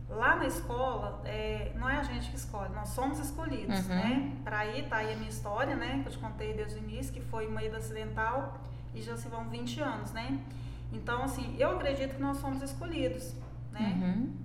Lá 0.09 0.35
na 0.35 0.47
escola, 0.47 1.21
é, 1.25 1.71
não 1.77 1.89
é 1.89 1.99
a 1.99 2.03
gente 2.03 2.31
que 2.31 2.37
escolhe, 2.37 2.75
nós 2.75 2.89
somos 2.89 3.21
escolhidos, 3.21 3.79
uhum. 3.87 3.95
né? 3.95 4.33
Para 4.43 4.59
aí 4.59 4.83
tá 4.83 4.97
aí 4.97 5.13
a 5.13 5.17
minha 5.17 5.29
história, 5.29 5.77
né? 5.77 6.01
Que 6.03 6.09
eu 6.09 6.13
te 6.13 6.19
contei 6.19 6.53
desde 6.53 6.77
o 6.77 6.79
início, 6.79 7.13
que 7.13 7.21
foi 7.21 7.47
uma 7.47 7.63
ida 7.63 7.77
acidental 7.77 8.59
e 8.93 9.01
já 9.01 9.17
se 9.17 9.29
vão 9.29 9.49
20 9.49 9.81
anos, 9.81 10.13
né? 10.13 10.41
Então, 10.93 11.23
assim, 11.23 11.57
eu 11.59 11.71
acredito 11.77 12.17
que 12.17 12.23
nós 12.23 12.39
somos 12.39 12.63
escolhidos, 12.63 13.35
né? 13.73 13.99
Uhum. 14.01 14.37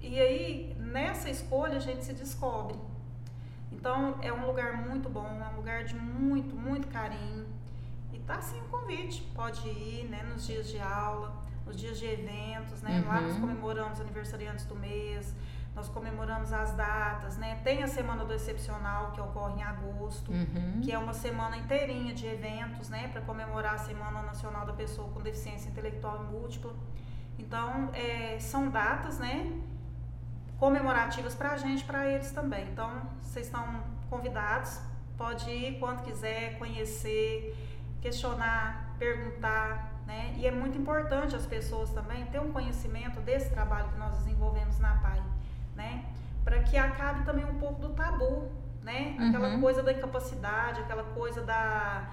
E 0.00 0.18
aí, 0.18 0.76
nessa 0.78 1.28
escolha, 1.28 1.76
a 1.76 1.80
gente 1.80 2.04
se 2.04 2.12
descobre. 2.12 2.78
Então, 3.72 4.18
é 4.22 4.32
um 4.32 4.46
lugar 4.46 4.86
muito 4.88 5.08
bom, 5.08 5.26
é 5.26 5.48
um 5.52 5.56
lugar 5.56 5.84
de 5.84 5.94
muito, 5.94 6.54
muito 6.54 6.86
carinho. 6.88 7.46
E 8.12 8.18
tá 8.20 8.36
assim 8.36 8.60
o 8.60 8.64
convite, 8.64 9.22
pode 9.34 9.66
ir, 9.68 10.08
né? 10.08 10.22
Nos 10.22 10.46
dias 10.46 10.68
de 10.68 10.78
aula 10.78 11.48
nos 11.68 11.76
dias 11.76 11.98
de 11.98 12.06
eventos, 12.06 12.80
né? 12.82 13.00
Uhum. 13.00 13.08
Lá 13.08 13.20
nós 13.20 13.38
comemoramos 13.38 14.00
aniversariantes 14.00 14.64
do 14.64 14.74
mês, 14.74 15.34
nós 15.78 15.88
comemoramos 15.88 16.52
as 16.52 16.72
datas, 16.74 17.36
né? 17.36 17.60
Tem 17.62 17.84
a 17.84 17.86
Semana 17.86 18.24
do 18.24 18.34
Excepcional, 18.34 19.12
que 19.12 19.20
ocorre 19.20 19.60
em 19.60 19.62
agosto, 19.62 20.32
uhum. 20.32 20.80
que 20.82 20.90
é 20.90 20.98
uma 20.98 21.14
semana 21.14 21.56
inteirinha 21.56 22.12
de 22.12 22.26
eventos, 22.26 22.88
né? 22.88 23.06
Para 23.12 23.20
comemorar 23.20 23.74
a 23.74 23.78
Semana 23.78 24.20
Nacional 24.22 24.66
da 24.66 24.72
Pessoa 24.72 25.08
com 25.10 25.20
Deficiência 25.20 25.70
Intelectual 25.70 26.24
e 26.24 26.32
Múltipla. 26.32 26.72
Então, 27.38 27.90
é, 27.94 28.40
são 28.40 28.68
datas, 28.68 29.20
né? 29.20 29.52
Comemorativas 30.58 31.36
para 31.36 31.52
a 31.52 31.56
gente, 31.56 31.84
para 31.84 32.08
eles 32.08 32.32
também. 32.32 32.66
Então, 32.72 32.90
vocês 33.22 33.46
estão 33.46 33.64
convidados, 34.10 34.80
pode 35.16 35.48
ir 35.48 35.78
quando 35.78 36.02
quiser, 36.02 36.58
conhecer, 36.58 37.56
questionar, 38.00 38.96
perguntar, 38.98 39.92
né? 40.04 40.34
E 40.38 40.44
é 40.44 40.50
muito 40.50 40.76
importante 40.76 41.36
as 41.36 41.46
pessoas 41.46 41.90
também 41.90 42.26
ter 42.26 42.40
um 42.40 42.50
conhecimento 42.50 43.20
desse 43.20 43.50
trabalho 43.50 43.88
que 43.90 43.98
nós 43.98 44.16
desenvolvemos 44.18 44.80
na 44.80 44.96
PAI, 44.96 45.22
né? 45.78 46.04
Para 46.44 46.58
que 46.64 46.76
acabe 46.76 47.24
também 47.24 47.44
um 47.44 47.58
pouco 47.58 47.80
do 47.80 47.90
tabu, 47.90 48.48
né? 48.82 49.16
Aquela 49.18 49.48
uhum. 49.48 49.60
coisa 49.60 49.82
da 49.82 49.92
incapacidade, 49.92 50.80
aquela 50.80 51.04
coisa 51.04 51.40
da 51.42 52.10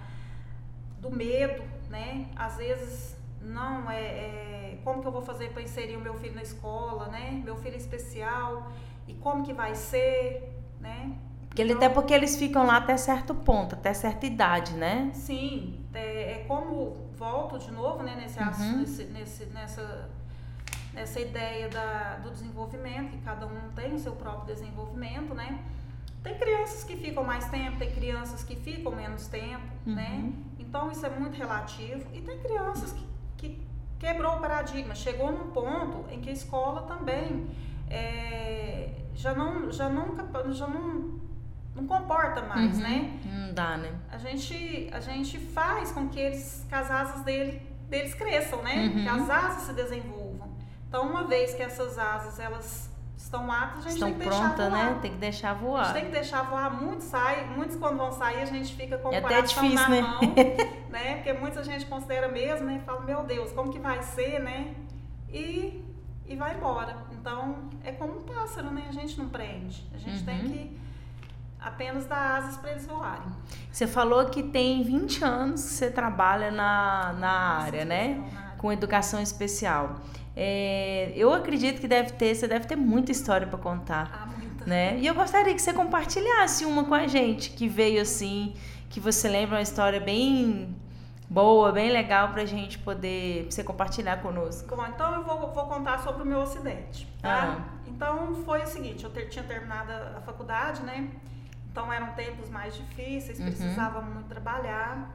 do 1.02 1.12
medo, 1.12 1.64
né? 1.90 2.28
Às 2.36 2.58
vezes 2.58 3.18
não 3.42 3.90
é, 3.92 4.02
é 4.02 4.80
como 4.84 5.02
que 5.02 5.08
eu 5.08 5.12
vou 5.12 5.22
fazer 5.22 5.50
para 5.50 5.62
inserir 5.62 5.98
o 5.98 6.02
meu 6.02 6.14
filho 6.16 6.36
na 6.36 6.42
escola, 6.42 7.08
né? 7.08 7.42
Meu 7.44 7.56
filho 7.58 7.76
é 7.76 7.78
especial 7.78 8.72
e 9.08 9.14
como 9.16 9.44
que 9.44 9.54
vai 9.54 9.76
ser, 9.76 10.54
né? 10.80 11.16
Porque, 11.48 11.64
então, 11.64 11.78
até 11.78 11.90
porque 11.90 12.14
eles 12.14 12.38
ficam 12.38 12.66
lá 12.66 12.78
até 12.78 12.98
certo 12.98 13.34
ponto, 13.34 13.76
até 13.76 13.94
certa 13.94 14.26
idade, 14.26 14.74
né? 14.74 15.10
Sim, 15.14 15.86
é, 15.94 16.34
é 16.34 16.46
como 16.48 17.06
volto 17.16 17.58
de 17.58 17.72
novo 17.72 18.04
né, 18.04 18.16
nesse, 18.16 18.40
uhum. 18.40 18.80
nesse, 18.80 19.04
nesse, 19.06 19.46
nessa, 19.46 20.10
nessa 20.96 21.20
ideia 21.20 21.68
da, 21.68 22.16
do 22.24 22.32
desenvolvimento, 22.32 23.12
que 23.12 23.18
cada 23.20 23.46
um 23.46 23.70
tem 23.76 23.94
o 23.94 24.00
seu 24.00 24.14
próprio 24.14 24.56
desenvolvimento, 24.56 25.36
né? 25.36 25.60
Tem 26.24 26.40
crianças 26.40 26.84
que 26.84 26.96
ficam 26.96 27.24
mais 27.24 27.48
tempo, 27.50 27.78
tem 27.78 27.92
crianças 27.92 28.44
que 28.44 28.56
ficam 28.56 28.92
menos 28.92 29.28
tempo, 29.28 29.68
uhum. 29.86 29.94
né? 29.94 30.34
Então 30.58 30.90
isso 30.90 31.06
é 31.06 31.10
muito 31.10 31.38
relativo. 31.38 32.04
E 32.14 32.22
tem 32.22 32.40
crianças 32.40 32.94
que, 32.94 33.06
que 33.38 33.62
quebrou 34.00 34.38
o 34.38 34.40
paradigma, 34.40 34.96
chegou 34.96 35.32
num 35.32 35.52
ponto 35.52 36.12
em 36.12 36.22
que 36.22 36.30
a 36.30 36.34
escola 36.34 36.84
também 36.84 37.48
é, 37.90 38.90
já 39.14 39.36
não, 39.36 39.72
já 39.72 39.90
nunca, 39.90 40.26
já 40.54 40.66
não 40.66 41.26
não 41.76 41.86
comporta 41.86 42.42
mais, 42.44 42.78
uhum. 42.78 42.84
né? 42.84 43.20
Não 43.26 43.54
dá, 43.54 43.76
né? 43.78 43.92
A 44.10 44.18
gente, 44.18 44.90
a 44.94 45.02
gente 45.02 45.38
faz 45.38 45.92
com 45.92 46.08
que 46.08 46.18
eles, 46.18 46.66
que 46.68 46.74
as 46.74 46.90
asas 46.90 47.22
dele, 47.24 47.62
deles 47.90 48.16
cresçam, 48.16 48.64
né? 48.64 48.86
Uhum. 48.88 49.04
Que 49.04 49.10
as 49.10 49.30
asas 49.30 49.64
se 49.64 49.74
desenvolvam. 49.74 50.25
Então, 50.96 51.10
uma 51.10 51.26
vez 51.26 51.54
que 51.54 51.62
essas 51.62 52.00
asas 52.00 52.40
elas 52.40 52.90
estão 53.18 53.52
aptas, 53.52 53.86
a 53.86 53.90
gente 53.90 53.94
estão 53.96 54.10
tem 54.12 54.18
que 54.18 54.26
pronta, 54.26 54.56
deixar 54.56 54.70
voar. 54.70 54.86
né? 54.86 55.00
Tem 55.02 55.12
que 55.12 55.18
deixar 55.18 55.54
voar. 55.54 55.82
A 55.82 55.84
gente 55.84 55.94
tem 55.94 56.06
que 56.06 56.12
deixar 56.12 56.42
voar. 56.44 56.82
Muitos 56.82 57.06
saem, 57.08 57.48
muitos 57.48 57.76
quando 57.76 57.98
vão 57.98 58.14
sair, 58.14 58.42
a 58.42 58.46
gente 58.46 58.74
fica 58.74 58.98
com 58.98 59.12
é 59.12 59.20
o 59.20 59.22
coração 59.22 59.64
difícil, 59.64 59.76
na 59.76 59.90
né? 59.90 60.02
mão, 60.02 60.22
né? 60.90 61.16
Porque 61.16 61.34
muita 61.34 61.62
gente 61.66 61.86
considera 61.88 62.30
mesmo, 62.30 62.66
né? 62.66 62.82
Fala, 62.86 63.02
meu 63.02 63.24
Deus, 63.24 63.52
como 63.52 63.74
que 63.74 63.80
vai 63.80 64.02
ser, 64.04 64.40
né? 64.40 64.74
E, 65.30 65.84
e 66.26 66.36
vai 66.38 66.56
embora. 66.56 66.96
Então, 67.12 67.70
é 67.84 67.92
como 67.92 68.20
um 68.20 68.22
pássaro, 68.22 68.72
né? 68.72 68.86
A 68.88 68.94
gente 68.94 69.18
não 69.18 69.28
prende. 69.28 69.86
A 69.94 69.98
gente 69.98 70.20
uhum. 70.20 70.26
tem 70.26 70.40
que 70.50 70.80
apenas 71.60 72.06
dar 72.06 72.38
asas 72.38 72.56
para 72.56 72.72
eles 72.72 72.88
voarem. 72.88 73.28
Você 73.70 73.86
falou 73.86 74.28
que 74.28 74.42
tem 74.42 74.82
20 74.82 75.26
anos 75.26 75.62
que 75.62 75.72
você 75.72 75.92
trabalha 75.92 76.52
na, 76.52 77.12
na 77.20 77.32
área, 77.60 77.84
né? 77.84 78.24
Com 78.58 78.72
educação 78.72 79.20
especial. 79.20 79.98
É, 80.36 81.14
eu 81.16 81.34
acredito 81.34 81.80
que 81.80 81.88
deve 81.88 82.12
ter, 82.12 82.36
você 82.36 82.48
deve 82.48 82.66
ter 82.66 82.76
muita 82.76 83.12
história 83.12 83.48
para 83.48 83.58
contar. 83.58 84.12
Ah, 84.14 84.26
muita. 84.26 84.66
Né? 84.66 84.98
E 85.00 85.08
eu 85.08 85.16
gostaria 85.16 85.54
que 85.54 85.62
você 85.62 85.74
compartilhasse 85.74 86.66
uma 86.66 86.84
com 86.84 86.94
a 86.94 87.08
gente, 87.08 87.52
que 87.52 87.68
veio 87.68 88.02
assim, 88.02 88.54
que 88.90 89.00
você 89.00 89.30
lembra 89.30 89.56
uma 89.56 89.62
história 89.62 90.00
bem 90.00 90.76
boa, 91.30 91.72
bem 91.72 91.92
legal 91.92 92.30
pra 92.30 92.46
gente 92.46 92.78
poder 92.80 93.44
pra 93.44 93.52
você 93.52 93.64
compartilhar 93.64 94.22
conosco. 94.22 94.76
Bom, 94.76 94.86
então 94.88 95.16
eu 95.16 95.24
vou, 95.24 95.54
vou 95.54 95.66
contar 95.68 96.00
sobre 96.00 96.24
o 96.24 96.26
meu 96.26 96.42
acidente, 96.42 97.08
tá? 97.22 97.58
Ah. 97.58 97.76
Então 97.88 98.36
foi 98.44 98.64
o 98.64 98.68
seguinte, 98.68 99.04
eu 99.04 99.10
ter, 99.10 99.30
tinha 99.30 99.44
terminado 99.44 99.92
a 99.92 100.22
faculdade, 100.22 100.84
né? 100.84 101.10
Então 101.72 101.92
eram 101.92 102.08
tempos 102.14 102.50
mais 102.50 102.76
difíceis, 102.76 103.40
uhum. 103.40 103.46
precisava 103.46 104.02
muito 104.02 104.28
trabalhar. 104.28 105.12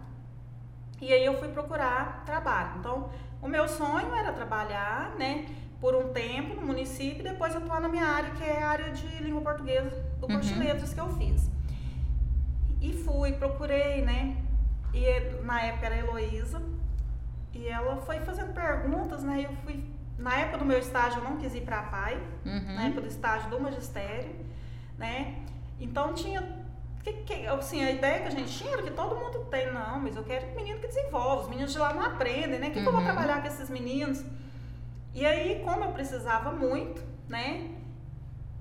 E 1.00 1.12
aí 1.12 1.24
eu 1.24 1.38
fui 1.38 1.48
procurar 1.48 2.22
trabalho. 2.26 2.72
Então, 2.78 3.08
o 3.42 3.48
meu 3.48 3.68
sonho 3.68 4.14
era 4.14 4.32
trabalhar, 4.32 5.14
né, 5.18 5.46
por 5.80 5.94
um 5.94 6.12
tempo 6.12 6.54
no 6.54 6.66
município 6.66 7.20
e 7.20 7.22
depois 7.22 7.56
atuar 7.56 7.80
na 7.80 7.88
minha 7.88 8.04
área, 8.04 8.30
que 8.32 8.44
é 8.44 8.62
a 8.62 8.68
área 8.68 8.90
de 8.90 9.06
língua 9.22 9.40
portuguesa 9.40 9.90
do 10.20 10.26
curso 10.26 10.52
uhum. 10.52 10.60
de 10.60 10.66
letras 10.66 10.92
que 10.92 11.00
eu 11.00 11.08
fiz. 11.16 11.50
E 12.80 12.92
fui, 12.92 13.32
procurei, 13.32 14.02
né? 14.02 14.36
E 14.92 15.42
na 15.42 15.62
época 15.62 15.86
era 15.86 15.94
a 15.94 15.98
Heloísa. 15.98 16.62
E 17.52 17.66
ela 17.66 17.96
foi 17.96 18.20
fazendo 18.20 18.52
perguntas, 18.52 19.22
né? 19.22 19.44
Eu 19.44 19.52
fui. 19.64 19.84
Na 20.18 20.36
época 20.36 20.58
do 20.58 20.64
meu 20.66 20.78
estágio 20.78 21.20
eu 21.20 21.24
não 21.24 21.38
quis 21.38 21.54
ir 21.54 21.62
para 21.62 21.80
a 21.80 21.82
PAI, 21.84 22.22
uhum. 22.44 22.74
na 22.74 22.84
época 22.84 23.00
do 23.00 23.06
estágio 23.06 23.48
do 23.48 23.58
magistério, 23.58 24.34
né? 24.98 25.42
Então 25.80 26.12
tinha. 26.12 26.59
Que, 27.02 27.12
que, 27.12 27.46
assim, 27.46 27.82
a 27.82 27.90
ideia 27.90 28.20
que 28.20 28.28
a 28.28 28.30
gente 28.30 28.52
tinha 28.52 28.72
era 28.72 28.82
que 28.82 28.90
todo 28.90 29.16
mundo 29.16 29.46
tem, 29.50 29.72
não, 29.72 29.98
mas 30.00 30.16
eu 30.16 30.22
quero 30.22 30.48
que 30.48 30.54
menino 30.54 30.78
que 30.80 30.86
desenvolve, 30.86 31.44
os 31.44 31.48
meninos 31.48 31.72
de 31.72 31.78
lá 31.78 31.94
não 31.94 32.02
aprendem, 32.02 32.58
né? 32.58 32.68
O 32.68 32.70
que, 32.72 32.78
uhum. 32.78 32.82
que 32.82 32.88
eu 32.88 32.92
vou 32.92 33.00
uhum. 33.00 33.06
trabalhar 33.06 33.40
com 33.40 33.46
esses 33.46 33.70
meninos? 33.70 34.22
E 35.14 35.24
aí, 35.24 35.62
como 35.64 35.84
eu 35.84 35.92
precisava 35.92 36.52
muito, 36.52 37.02
né? 37.28 37.70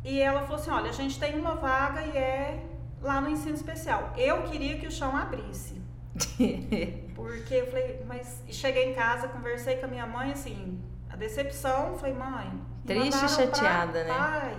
E 0.04 0.20
ela 0.22 0.42
falou 0.42 0.56
assim: 0.56 0.72
olha, 0.72 0.90
a 0.90 0.94
gente 0.94 1.20
tem 1.20 1.38
uma 1.38 1.56
vaga 1.56 2.02
e 2.02 2.18
é 2.18 2.64
lá 3.02 3.20
no 3.22 3.30
ensino 3.30 3.56
especial. 3.56 4.14
Eu 4.18 4.44
queria 4.44 4.78
que 4.78 4.88
o 4.88 4.92
chão 4.92 5.16
abrisse. 5.16 5.80
Porque 7.16 7.54
eu 7.54 7.68
falei, 7.68 8.04
mas 8.08 8.42
cheguei 8.50 8.92
em 8.92 8.94
casa, 8.94 9.28
conversei 9.28 9.78
com 9.78 9.86
a 9.86 9.90
minha 9.90 10.06
mãe, 10.06 10.32
assim, 10.32 10.82
a 11.10 11.16
decepção, 11.16 11.98
falei, 11.98 12.14
mãe. 12.14 12.62
Triste 12.86 13.26
e 13.26 13.30
chateada, 13.30 14.04
né? 14.04 14.14
Pai. 14.14 14.58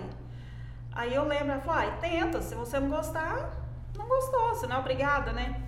Aí 0.93 1.15
eu 1.15 1.25
lembro, 1.25 1.51
ela 1.51 1.61
falou, 1.61 1.81
ai, 1.81 1.97
tenta, 1.99 2.41
se 2.41 2.53
você 2.53 2.79
não 2.79 2.89
gostar, 2.89 3.49
não 4.01 4.07
gostou, 4.07 4.49
você 4.49 4.67
não 4.67 4.77
é 4.77 4.79
obrigada, 4.79 5.31
né? 5.31 5.61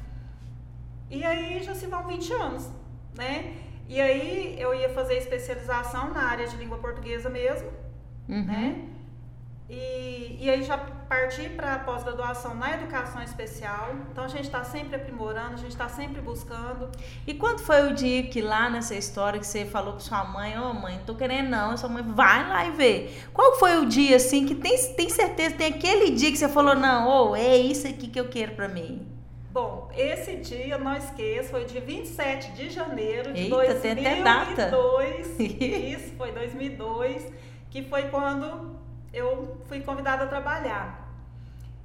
E 1.10 1.24
aí 1.24 1.62
já 1.62 1.76
se 1.76 1.86
vão 1.88 2.06
20 2.08 2.34
anos, 2.34 2.70
né? 3.16 3.56
E 3.88 4.02
aí 4.02 4.56
eu 4.60 4.74
ia 4.74 4.90
fazer 4.90 5.16
especialização 5.18 6.12
na 6.12 6.24
área 6.24 6.48
de 6.48 6.58
língua 6.58 6.78
portuguesa 6.80 7.30
mesmo, 7.30 7.70
uhum. 8.28 8.44
né? 8.46 8.90
E, 9.70 10.38
e 10.40 10.50
aí 10.50 10.64
já 10.64 10.78
parti 11.14 11.48
para 11.48 11.76
a 11.76 11.80
pós-graduação 11.80 12.56
na 12.56 12.74
educação 12.74 13.22
especial. 13.22 13.96
Então 14.12 14.24
a 14.24 14.28
gente 14.28 14.46
está 14.46 14.64
sempre 14.64 14.96
aprimorando, 14.96 15.54
a 15.54 15.58
gente 15.58 15.70
está 15.70 15.88
sempre 15.88 16.20
buscando. 16.20 16.90
E 17.28 17.36
quando 17.36 17.60
foi 17.60 17.88
o 17.88 17.94
dia 17.94 18.24
que 18.24 18.42
lá 18.42 18.68
nessa 18.68 18.96
história 18.96 19.40
que 19.40 19.46
você 19.46 19.64
falou 19.64 19.94
para 19.94 20.02
sua 20.02 20.24
mãe, 20.24 20.58
ô 20.58 20.72
oh, 20.72 20.74
mãe, 20.74 20.98
não 20.98 21.04
tô 21.04 21.14
querendo 21.14 21.50
não, 21.50 21.78
sua 21.78 21.88
mãe 21.88 22.04
vai 22.04 22.50
lá 22.50 22.66
e 22.66 22.72
vê. 22.72 23.12
Qual 23.32 23.60
foi 23.60 23.78
o 23.78 23.86
dia 23.86 24.16
assim 24.16 24.44
que 24.48 24.56
tem, 24.56 24.76
tem 24.96 25.08
certeza, 25.08 25.56
tem 25.56 25.68
aquele 25.68 26.10
dia 26.10 26.32
que 26.32 26.38
você 26.38 26.50
falou, 26.50 26.76
não, 26.76 27.08
ô, 27.08 27.30
oh, 27.30 27.36
é 27.36 27.58
isso 27.58 27.88
aqui 27.88 28.08
que 28.08 28.20
eu 28.20 28.28
quero 28.28 28.56
para 28.56 28.68
mim? 28.68 29.08
Bom, 29.52 29.92
esse 29.96 30.38
dia, 30.38 30.80
não 30.80 30.96
esqueço, 30.96 31.52
foi 31.52 31.66
dia 31.66 31.82
27 31.82 32.54
de 32.54 32.72
janeiro 32.72 33.32
de 33.32 33.42
Eita, 33.44 33.56
2002. 33.56 33.82
Tem 33.82 33.92
até 33.92 34.24
data. 34.24 34.72
isso, 35.38 36.16
foi 36.18 36.32
2002, 36.32 37.32
que 37.70 37.84
foi 37.84 38.04
quando 38.10 38.82
eu 39.14 39.62
fui 39.68 39.80
convidada 39.82 40.24
a 40.24 40.28
trabalhar. 40.28 41.03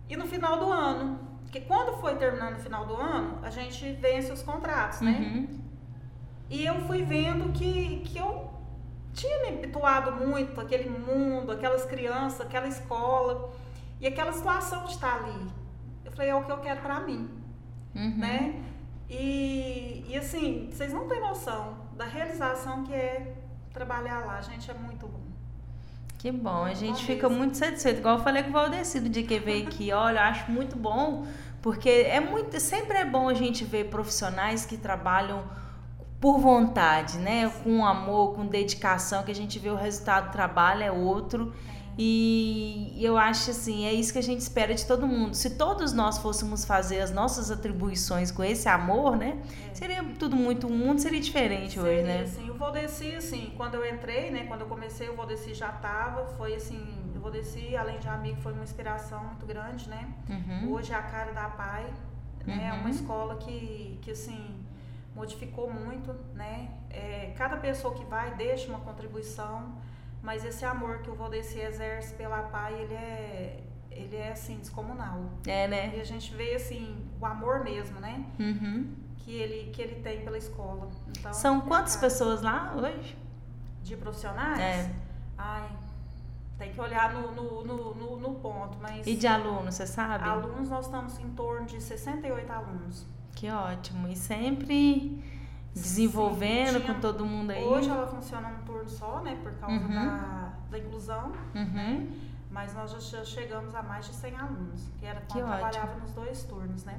E 0.09 0.17
no 0.17 0.27
final 0.27 0.59
do 0.59 0.73
ano, 0.73 1.19
porque 1.43 1.61
quando 1.61 1.99
foi 1.99 2.15
terminando 2.17 2.55
no 2.55 2.61
final 2.61 2.87
do 2.87 2.95
ano, 2.95 3.39
a 3.43 3.51
gente 3.51 3.93
vence 3.95 4.33
os 4.33 4.43
contratos, 4.43 5.01
né? 5.01 5.19
Uhum. 5.19 5.61
E 6.51 6.65
eu 6.65 6.81
fui 6.87 7.03
vendo 7.03 7.53
que, 7.53 8.01
que 8.07 8.19
eu 8.19 8.51
tinha 9.13 9.41
me 9.43 9.59
habituado 9.59 10.13
muito 10.25 10.61
àquele 10.61 10.89
mundo, 10.89 11.53
aquelas 11.53 11.85
crianças, 11.85 12.41
aquela 12.41 12.69
escola 12.69 13.53
e 14.01 14.07
aquela 14.07 14.33
situação 14.33 14.85
de 14.85 14.93
estar 14.93 15.17
ali. 15.17 15.51
Eu 16.05 16.13
falei, 16.13 16.31
é 16.31 16.35
o 16.35 16.45
que 16.45 16.53
eu 16.53 16.59
quero 16.59 16.81
para 16.81 17.01
mim, 17.01 17.29
uhum. 17.95 18.17
né? 18.17 18.63
E, 19.11 20.05
e 20.09 20.17
assim, 20.17 20.69
vocês 20.71 20.93
não 20.93 21.09
têm 21.09 21.21
noção 21.21 21.89
da 21.97 22.05
realização 22.05 22.85
que 22.85 22.95
é 22.95 23.35
trabalhar 23.73 24.21
lá, 24.25 24.41
gente, 24.41 24.71
é 24.71 24.75
muito 24.75 25.07
bom. 25.07 25.18
Que 26.19 26.33
bom, 26.33 26.65
a 26.65 26.75
gente 26.75 27.05
fica 27.05 27.29
muito 27.29 27.57
satisfeito. 27.57 28.01
Igual 28.01 28.19
eu 28.19 28.25
falei 28.25 28.43
com 28.43 28.51
o 28.51 28.53
Valdeci 28.53 28.99
do 28.99 29.09
dia 29.09 29.23
que 29.23 29.39
veio 29.39 29.69
aqui, 29.69 29.91
olha, 29.95 30.19
eu 30.19 30.23
acho 30.25 30.51
muito 30.51 30.77
bom, 30.77 31.25
porque 31.63 31.89
é 31.89 32.19
muito, 32.19 32.59
sempre 32.59 32.99
é 32.99 33.05
bom 33.05 33.29
a 33.29 33.35
gente 33.35 33.65
ver 33.65 33.85
profissionais 33.85 34.67
que 34.67 34.77
trabalham 34.77 35.45
por 36.21 36.39
vontade, 36.41 37.19
né? 37.19 37.49
Com 37.63 37.87
amor, 37.87 38.35
com 38.35 38.45
dedicação, 38.45 39.23
que 39.23 39.31
a 39.31 39.35
gente 39.35 39.61
vê 39.61 39.71
o 39.71 39.77
resultado 39.77 40.27
do 40.27 40.33
trabalho 40.33 40.83
é 40.83 40.91
outro. 40.91 41.55
E 42.01 42.97
eu 43.01 43.17
acho 43.17 43.51
assim, 43.51 43.85
é 43.85 43.93
isso 43.93 44.13
que 44.13 44.21
a 44.21 44.23
gente 44.23 44.41
espera 44.41 44.73
de 44.73 44.87
todo 44.87 45.05
mundo. 45.05 45.35
Se 45.35 45.51
todos 45.51 45.93
nós 45.93 46.19
fôssemos 46.19 46.65
fazer 46.65 47.01
as 47.01 47.11
nossas 47.11 47.51
atribuições 47.51 48.31
com 48.31 48.45
esse 48.45 48.69
amor, 48.69 49.17
né? 49.17 49.37
É. 49.71 49.75
Seria 49.75 50.05
tudo 50.17 50.37
muito, 50.37 50.69
o 50.69 50.71
mundo 50.71 51.01
seria 51.01 51.21
diferente 51.21 51.75
seria, 51.75 51.91
hoje, 51.91 52.03
né? 52.03 52.27
Sim, 52.27 52.48
Valdeci, 52.59 53.15
assim, 53.15 53.55
quando 53.57 53.75
eu 53.75 53.87
entrei, 53.87 54.31
né? 54.31 54.45
Quando 54.47 54.63
eu 54.63 54.67
comecei, 54.67 55.09
o 55.09 55.17
Valdeci 55.17 55.55
já 55.55 55.71
tava, 55.71 56.27
foi 56.37 56.55
assim, 56.55 57.13
o 57.17 57.21
Valdeci, 57.21 57.77
além 57.77 57.99
de 57.99 58.09
amigo, 58.09 58.41
foi 58.41 58.53
uma 58.53 58.65
inspiração 58.65 59.25
muito 59.25 59.47
grande, 59.47 59.89
né? 59.89 60.13
Uhum. 60.29 60.73
Hoje 60.73 60.93
é 60.93 60.97
a 60.97 61.03
cara 61.03 61.33
da 61.33 61.49
PAI, 61.49 61.87
né? 62.45 62.69
É 62.69 62.73
uma 62.73 62.85
uhum. 62.85 62.89
escola 62.89 63.37
que, 63.37 63.99
que 64.03 64.11
assim, 64.11 64.65
modificou 65.15 65.73
muito, 65.73 66.13
né? 66.35 66.71
É, 66.91 67.33
cada 67.37 67.57
pessoa 67.57 67.95
que 67.95 68.05
vai 68.05 68.35
deixa 68.35 68.69
uma 68.69 68.81
contribuição 68.81 69.79
mas 70.23 70.45
esse 70.45 70.65
amor 70.65 70.99
que 70.99 71.11
o 71.11 71.15
Valdeci 71.15 71.61
exerce 71.61 72.15
pela 72.15 72.43
pai, 72.43 72.75
ele 72.75 72.95
é, 72.95 73.61
ele 73.99 74.17
é 74.17 74.33
assim, 74.33 74.59
descomunal. 74.59 75.31
É, 75.47 75.67
né? 75.67 75.97
E 75.97 76.01
a 76.01 76.05
gente 76.05 76.35
vê 76.35 76.55
assim, 76.55 76.97
o 77.21 77.27
amor 77.27 77.65
mesmo, 77.65 78.01
né? 78.01 78.25
Uhum. 78.39 78.95
Que, 79.19 79.33
ele, 79.33 79.71
que 79.71 79.83
ele 79.83 80.01
tem 80.03 80.23
pela 80.25 80.39
escola. 80.39 80.89
Então, 81.09 81.33
São 81.33 81.61
quantas 81.61 81.97
é 81.97 82.01
pessoas 82.01 82.43
lá 82.43 82.75
hoje? 82.77 83.17
De 83.83 83.97
profissionais? 83.97 84.61
É. 84.61 84.91
Ai, 85.37 85.69
tem 86.59 86.73
que 86.73 86.81
olhar 86.81 87.13
no, 87.13 87.33
no, 87.33 87.65
no, 87.65 87.95
no, 87.95 88.17
no 88.19 88.35
ponto, 88.37 88.79
mas... 88.81 89.07
E 89.07 89.15
de 89.15 89.27
alunos, 89.27 89.75
você 89.75 89.87
sabe? 89.87 90.25
Alunos, 90.25 90.69
nós 90.69 90.87
estamos 90.87 91.19
em 91.19 91.31
torno 91.31 91.67
de 91.67 91.81
68 91.81 92.53
alunos. 92.53 93.07
Que 93.35 93.49
ótimo. 93.51 94.09
E 94.09 94.17
sempre 94.17 95.23
desenvolvendo 95.73 96.73
Sim, 96.73 96.81
tinha, 96.81 96.95
com 96.95 97.01
todo 97.01 97.25
mundo 97.25 97.51
aí. 97.51 97.65
Hoje 97.65 97.89
ela 97.89 98.07
funciona 98.07 98.49
num 98.49 98.65
turno 98.65 98.89
só, 98.89 99.21
né? 99.21 99.39
Por 99.43 99.53
causa 99.55 99.77
uhum. 99.77 99.95
da, 99.95 100.53
da 100.71 100.79
inclusão, 100.79 101.33
uhum. 101.55 101.65
né? 101.73 102.09
Mas 102.51 102.75
nós 102.75 102.91
já 102.91 103.25
chegamos 103.25 103.75
a 103.75 103.83
mais 103.83 104.07
de 104.07 104.15
100 104.15 104.37
alunos, 104.37 104.89
que 104.99 105.07
era 105.07 105.21
quando 105.21 105.33
que 105.33 105.39
trabalhava 105.39 105.95
nos 106.01 106.13
dois 106.13 106.43
turnos, 106.45 106.85
né? 106.85 106.99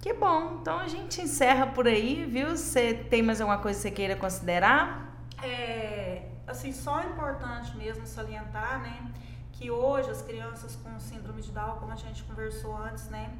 Que 0.00 0.12
bom. 0.12 0.58
Então 0.60 0.78
a 0.78 0.88
gente 0.88 1.20
encerra 1.20 1.66
por 1.66 1.86
aí, 1.86 2.24
viu? 2.24 2.56
Você 2.56 2.94
tem 2.94 3.22
mais 3.22 3.40
alguma 3.40 3.58
coisa 3.58 3.78
que 3.78 3.82
você 3.82 3.90
queira 3.90 4.16
considerar? 4.16 5.14
É, 5.42 6.28
assim, 6.46 6.72
só 6.72 7.00
é 7.00 7.06
importante 7.06 7.76
mesmo 7.76 8.06
salientar, 8.06 8.80
né? 8.80 9.12
Que 9.52 9.70
hoje 9.70 10.10
as 10.10 10.22
crianças 10.22 10.74
com 10.76 10.98
síndrome 10.98 11.42
de 11.42 11.52
Down, 11.52 11.76
como 11.76 11.92
a 11.92 11.96
gente 11.96 12.22
conversou 12.24 12.76
antes, 12.76 13.08
né? 13.08 13.30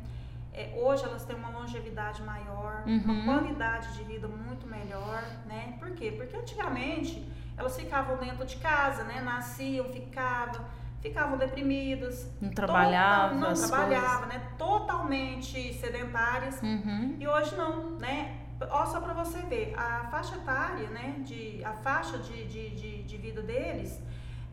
É, 0.53 0.75
hoje 0.77 1.05
elas 1.05 1.25
têm 1.25 1.37
uma 1.37 1.49
longevidade 1.49 2.23
maior, 2.23 2.83
uhum. 2.87 2.99
uma 3.05 3.25
qualidade 3.25 3.95
de 3.95 4.05
vida 4.05 4.29
muito 4.29 4.67
melhor, 4.67 5.23
né? 5.47 5.77
Por 5.79 5.93
quê? 5.93 6.13
Porque 6.17 6.37
antigamente 6.37 7.27
elas 7.57 7.77
ficavam 7.77 8.17
dentro 8.19 8.45
de 8.45 8.57
casa, 8.57 9.05
né? 9.05 9.21
Nasciam, 9.21 9.87
ficavam, 9.87 10.65
ficavam 11.01 11.39
deprimidas. 11.39 12.29
Não 12.41 12.51
trabalhavam, 12.51 13.39
não 13.39 13.55
trabalhavam, 13.55 14.29
né? 14.29 14.43
Totalmente 14.59 15.75
sedentárias. 15.75 16.61
Uhum. 16.63 17.17
E 17.19 17.27
hoje 17.27 17.55
não, 17.57 17.99
né? 17.99 18.37
Ó, 18.71 18.85
só 18.87 19.01
para 19.01 19.15
você 19.15 19.39
ver, 19.39 19.75
a 19.77 20.09
faixa 20.11 20.37
etária, 20.37 20.89
né? 20.91 21.17
De, 21.21 21.65
a 21.65 21.73
faixa 21.73 22.19
de, 22.19 22.45
de, 22.47 22.71
de, 22.71 23.03
de 23.03 23.17
vida 23.17 23.43
deles 23.43 23.99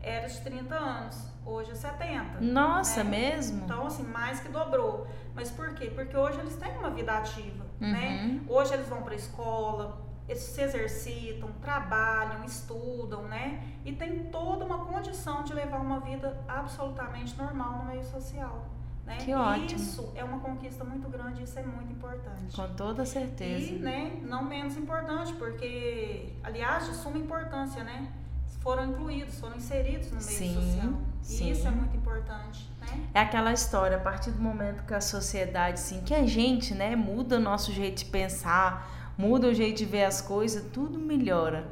era 0.00 0.26
de 0.26 0.40
30 0.40 0.74
anos, 0.74 1.26
hoje 1.44 1.72
é 1.72 1.74
70. 1.74 2.40
Nossa, 2.40 3.04
né? 3.04 3.10
mesmo? 3.10 3.64
Então, 3.64 3.86
assim, 3.86 4.04
mais 4.04 4.40
que 4.40 4.48
dobrou. 4.48 5.06
Mas 5.34 5.50
por 5.50 5.74
quê? 5.74 5.90
Porque 5.94 6.16
hoje 6.16 6.38
eles 6.40 6.56
têm 6.56 6.76
uma 6.78 6.90
vida 6.90 7.12
ativa, 7.12 7.66
né? 7.78 7.88
uhum. 7.88 8.34
né? 8.34 8.40
Hoje 8.48 8.74
eles 8.74 8.88
vão 8.88 9.02
para 9.02 9.14
escola, 9.14 10.07
eles 10.28 10.42
se 10.42 10.60
exercitam, 10.60 11.50
trabalham, 11.62 12.44
estudam, 12.44 13.22
né? 13.22 13.62
E 13.84 13.92
tem 13.92 14.24
toda 14.24 14.64
uma 14.64 14.84
condição 14.84 15.42
de 15.42 15.54
levar 15.54 15.80
uma 15.80 16.00
vida 16.00 16.38
absolutamente 16.46 17.36
normal 17.36 17.78
no 17.78 17.84
meio 17.86 18.04
social. 18.04 18.66
Né? 19.06 19.16
Que 19.16 19.32
ótimo. 19.32 19.80
Isso 19.80 20.12
é 20.14 20.22
uma 20.22 20.38
conquista 20.38 20.84
muito 20.84 21.08
grande, 21.08 21.42
isso 21.42 21.58
é 21.58 21.62
muito 21.62 21.90
importante. 21.90 22.54
Com 22.54 22.68
toda 22.74 23.06
certeza. 23.06 23.72
E, 23.72 23.78
né, 23.78 24.20
não 24.22 24.44
menos 24.44 24.76
importante, 24.76 25.32
porque, 25.32 26.34
aliás, 26.44 26.84
de 26.84 26.94
suma 26.94 27.16
importância, 27.16 27.82
né? 27.82 28.12
Foram 28.60 28.84
incluídos, 28.84 29.40
foram 29.40 29.56
inseridos 29.56 30.08
no 30.08 30.16
meio 30.16 30.22
Sim, 30.28 30.54
social. 30.54 30.92
sim. 31.22 31.46
E 31.46 31.50
isso 31.52 31.66
é 31.66 31.70
muito 31.70 31.96
importante, 31.96 32.68
né? 32.80 33.08
É 33.14 33.20
aquela 33.20 33.50
história, 33.50 33.96
a 33.96 34.00
partir 34.00 34.30
do 34.32 34.42
momento 34.42 34.84
que 34.84 34.92
a 34.92 35.00
sociedade, 35.00 35.74
assim, 35.74 36.02
que 36.02 36.12
a 36.12 36.26
gente, 36.26 36.74
né, 36.74 36.94
muda 36.94 37.36
o 37.36 37.40
nosso 37.40 37.72
jeito 37.72 38.04
de 38.04 38.10
pensar, 38.10 38.97
muda 39.18 39.48
o 39.48 39.54
jeito 39.54 39.78
de 39.78 39.84
ver 39.84 40.04
as 40.04 40.22
coisas, 40.22 40.64
tudo 40.72 40.96
melhora, 40.96 41.66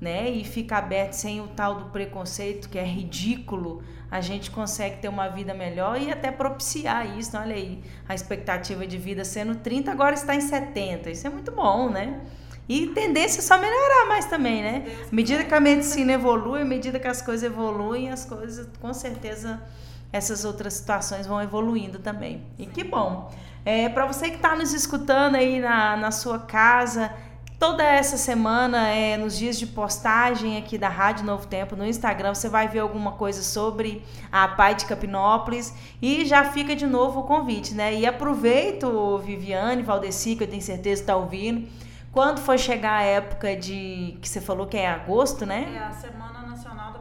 né? 0.00 0.30
E 0.30 0.42
fica 0.42 0.78
aberto 0.78 1.12
sem 1.12 1.42
o 1.42 1.48
tal 1.48 1.74
do 1.74 1.84
preconceito, 1.90 2.70
que 2.70 2.78
é 2.78 2.84
ridículo, 2.84 3.82
a 4.10 4.20
gente 4.20 4.50
consegue 4.50 4.96
ter 4.96 5.08
uma 5.08 5.28
vida 5.28 5.52
melhor 5.54 6.00
e 6.00 6.10
até 6.10 6.32
propiciar 6.32 7.18
isso. 7.18 7.36
Olha 7.36 7.54
aí, 7.54 7.80
a 8.08 8.14
expectativa 8.14 8.86
de 8.86 8.98
vida 8.98 9.24
sendo 9.24 9.56
30, 9.56 9.92
agora 9.92 10.14
está 10.14 10.34
em 10.34 10.40
70. 10.40 11.10
Isso 11.10 11.26
é 11.26 11.30
muito 11.30 11.52
bom, 11.52 11.90
né? 11.90 12.20
E 12.68 12.86
tendência 12.88 13.40
é 13.40 13.42
só 13.42 13.58
melhorar 13.58 14.06
mais 14.08 14.26
também, 14.26 14.62
né? 14.62 14.96
À 15.10 15.14
medida 15.14 15.44
que 15.44 15.54
a 15.54 15.60
medicina 15.60 16.12
evolui, 16.12 16.62
à 16.62 16.64
medida 16.64 16.98
que 16.98 17.06
as 17.06 17.20
coisas 17.20 17.44
evoluem, 17.44 18.10
as 18.10 18.24
coisas, 18.24 18.68
com 18.80 18.94
certeza, 18.94 19.60
essas 20.12 20.44
outras 20.44 20.74
situações 20.74 21.26
vão 21.26 21.42
evoluindo 21.42 21.98
também. 21.98 22.42
E 22.58 22.66
que 22.66 22.82
bom. 22.82 23.30
É, 23.64 23.88
para 23.88 24.06
você 24.06 24.30
que 24.30 24.36
está 24.36 24.56
nos 24.56 24.72
escutando 24.72 25.34
aí 25.34 25.60
na, 25.60 25.96
na 25.96 26.10
sua 26.10 26.38
casa, 26.38 27.12
toda 27.58 27.84
essa 27.84 28.16
semana, 28.16 28.88
é, 28.88 29.18
nos 29.18 29.36
dias 29.36 29.58
de 29.58 29.66
postagem 29.66 30.56
aqui 30.56 30.78
da 30.78 30.88
Rádio 30.88 31.26
Novo 31.26 31.46
Tempo 31.46 31.76
no 31.76 31.86
Instagram, 31.86 32.34
você 32.34 32.48
vai 32.48 32.68
ver 32.68 32.78
alguma 32.78 33.12
coisa 33.12 33.42
sobre 33.42 34.02
a 34.32 34.48
Pai 34.48 34.74
de 34.74 34.86
Capinópolis 34.86 35.74
e 36.00 36.24
já 36.24 36.42
fica 36.44 36.74
de 36.74 36.86
novo 36.86 37.20
o 37.20 37.22
convite, 37.24 37.74
né? 37.74 37.94
E 37.94 38.06
aproveito, 38.06 39.18
Viviane, 39.18 39.82
Valdeci, 39.82 40.36
que 40.36 40.44
eu 40.44 40.48
tenho 40.48 40.62
certeza 40.62 41.02
está 41.02 41.14
ouvindo. 41.14 41.68
Quando 42.10 42.40
for 42.40 42.58
chegar 42.58 42.94
a 42.94 43.02
época 43.02 43.54
de. 43.54 44.16
que 44.20 44.28
você 44.28 44.40
falou 44.40 44.66
que 44.66 44.76
é 44.76 44.88
agosto, 44.88 45.44
né? 45.46 45.72
É 45.76 45.78
a 45.78 45.92
Semana 45.92 46.29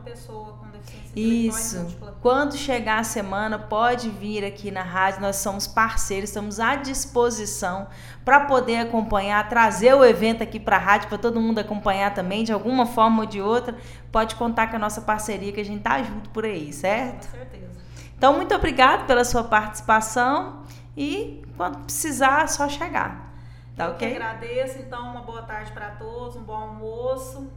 Pessoa 0.10 0.54
com 0.54 0.66
Deficiência 0.72 1.10
Intelectual 1.12 1.16
e 1.16 1.48
Isso. 1.48 1.78
Múltipla. 1.78 2.18
Quando 2.20 2.58
chegar 2.58 3.00
a 3.00 3.04
semana, 3.04 3.60
pode 3.60 4.10
vir 4.10 4.44
aqui 4.44 4.72
na 4.72 4.82
rádio. 4.82 5.22
Nós 5.22 5.36
somos 5.36 5.68
parceiros, 5.68 6.32
estamos 6.32 6.60
à 6.60 6.76
disposição 6.76 7.88
para 8.26 8.42
poder 8.46 8.78
acompanhar, 8.78 9.48
trazer 9.48 9.94
o 9.94 10.04
evento 10.04 10.42
aqui 10.42 10.60
para 10.60 10.78
a 10.78 10.80
rádio 10.80 11.10
para 11.10 11.18
todo 11.20 11.40
mundo 11.40 11.60
acompanhar 11.60 12.12
também, 12.14 12.44
de 12.44 12.52
alguma 12.52 12.88
forma 12.88 13.22
ou 13.22 13.26
de 13.28 13.40
outra. 13.40 13.78
Pode 14.12 14.36
contar 14.36 14.72
com 14.72 14.78
a 14.78 14.80
nossa 14.80 15.02
parceria 15.02 15.52
que 15.52 15.60
a 15.60 15.66
gente 15.66 15.82
tá 15.84 16.02
junto 16.02 16.30
por 16.32 16.44
aí, 16.44 16.74
certo? 16.74 17.28
Com 17.28 17.38
certeza. 17.38 17.70
Então, 18.18 18.36
muito 18.36 18.54
obrigado 18.56 19.06
pela 19.06 19.24
sua 19.24 19.44
participação 19.44 20.64
e 20.98 21.44
quando 21.56 21.84
precisar, 21.84 22.44
é 22.44 22.48
só 22.48 22.68
chegar. 22.68 23.32
Tá 23.76 23.86
Eu 23.86 23.92
ok? 23.92 24.12
agradeço, 24.16 24.80
então, 24.80 25.12
uma 25.12 25.22
boa 25.22 25.44
tarde 25.44 25.72
para 25.72 25.92
todos, 25.92 26.36
um 26.36 26.44
bom 26.44 26.56
almoço. 26.56 27.48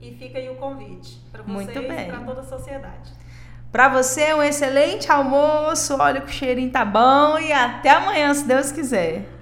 E 0.00 0.12
fica 0.14 0.38
aí 0.38 0.48
o 0.48 0.56
convite 0.56 1.18
para 1.32 1.42
vocês 1.42 1.76
e 1.76 2.06
para 2.06 2.20
toda 2.20 2.40
a 2.40 2.44
sociedade. 2.44 3.12
Para 3.72 3.88
você, 3.88 4.32
um 4.34 4.42
excelente 4.42 5.10
almoço. 5.10 5.96
Olha 5.98 6.20
que 6.20 6.28
o 6.28 6.32
cheirinho 6.32 6.70
tá 6.70 6.84
bom 6.84 7.38
e 7.38 7.52
até 7.52 7.90
amanhã, 7.90 8.32
se 8.32 8.46
Deus 8.46 8.72
quiser. 8.72 9.35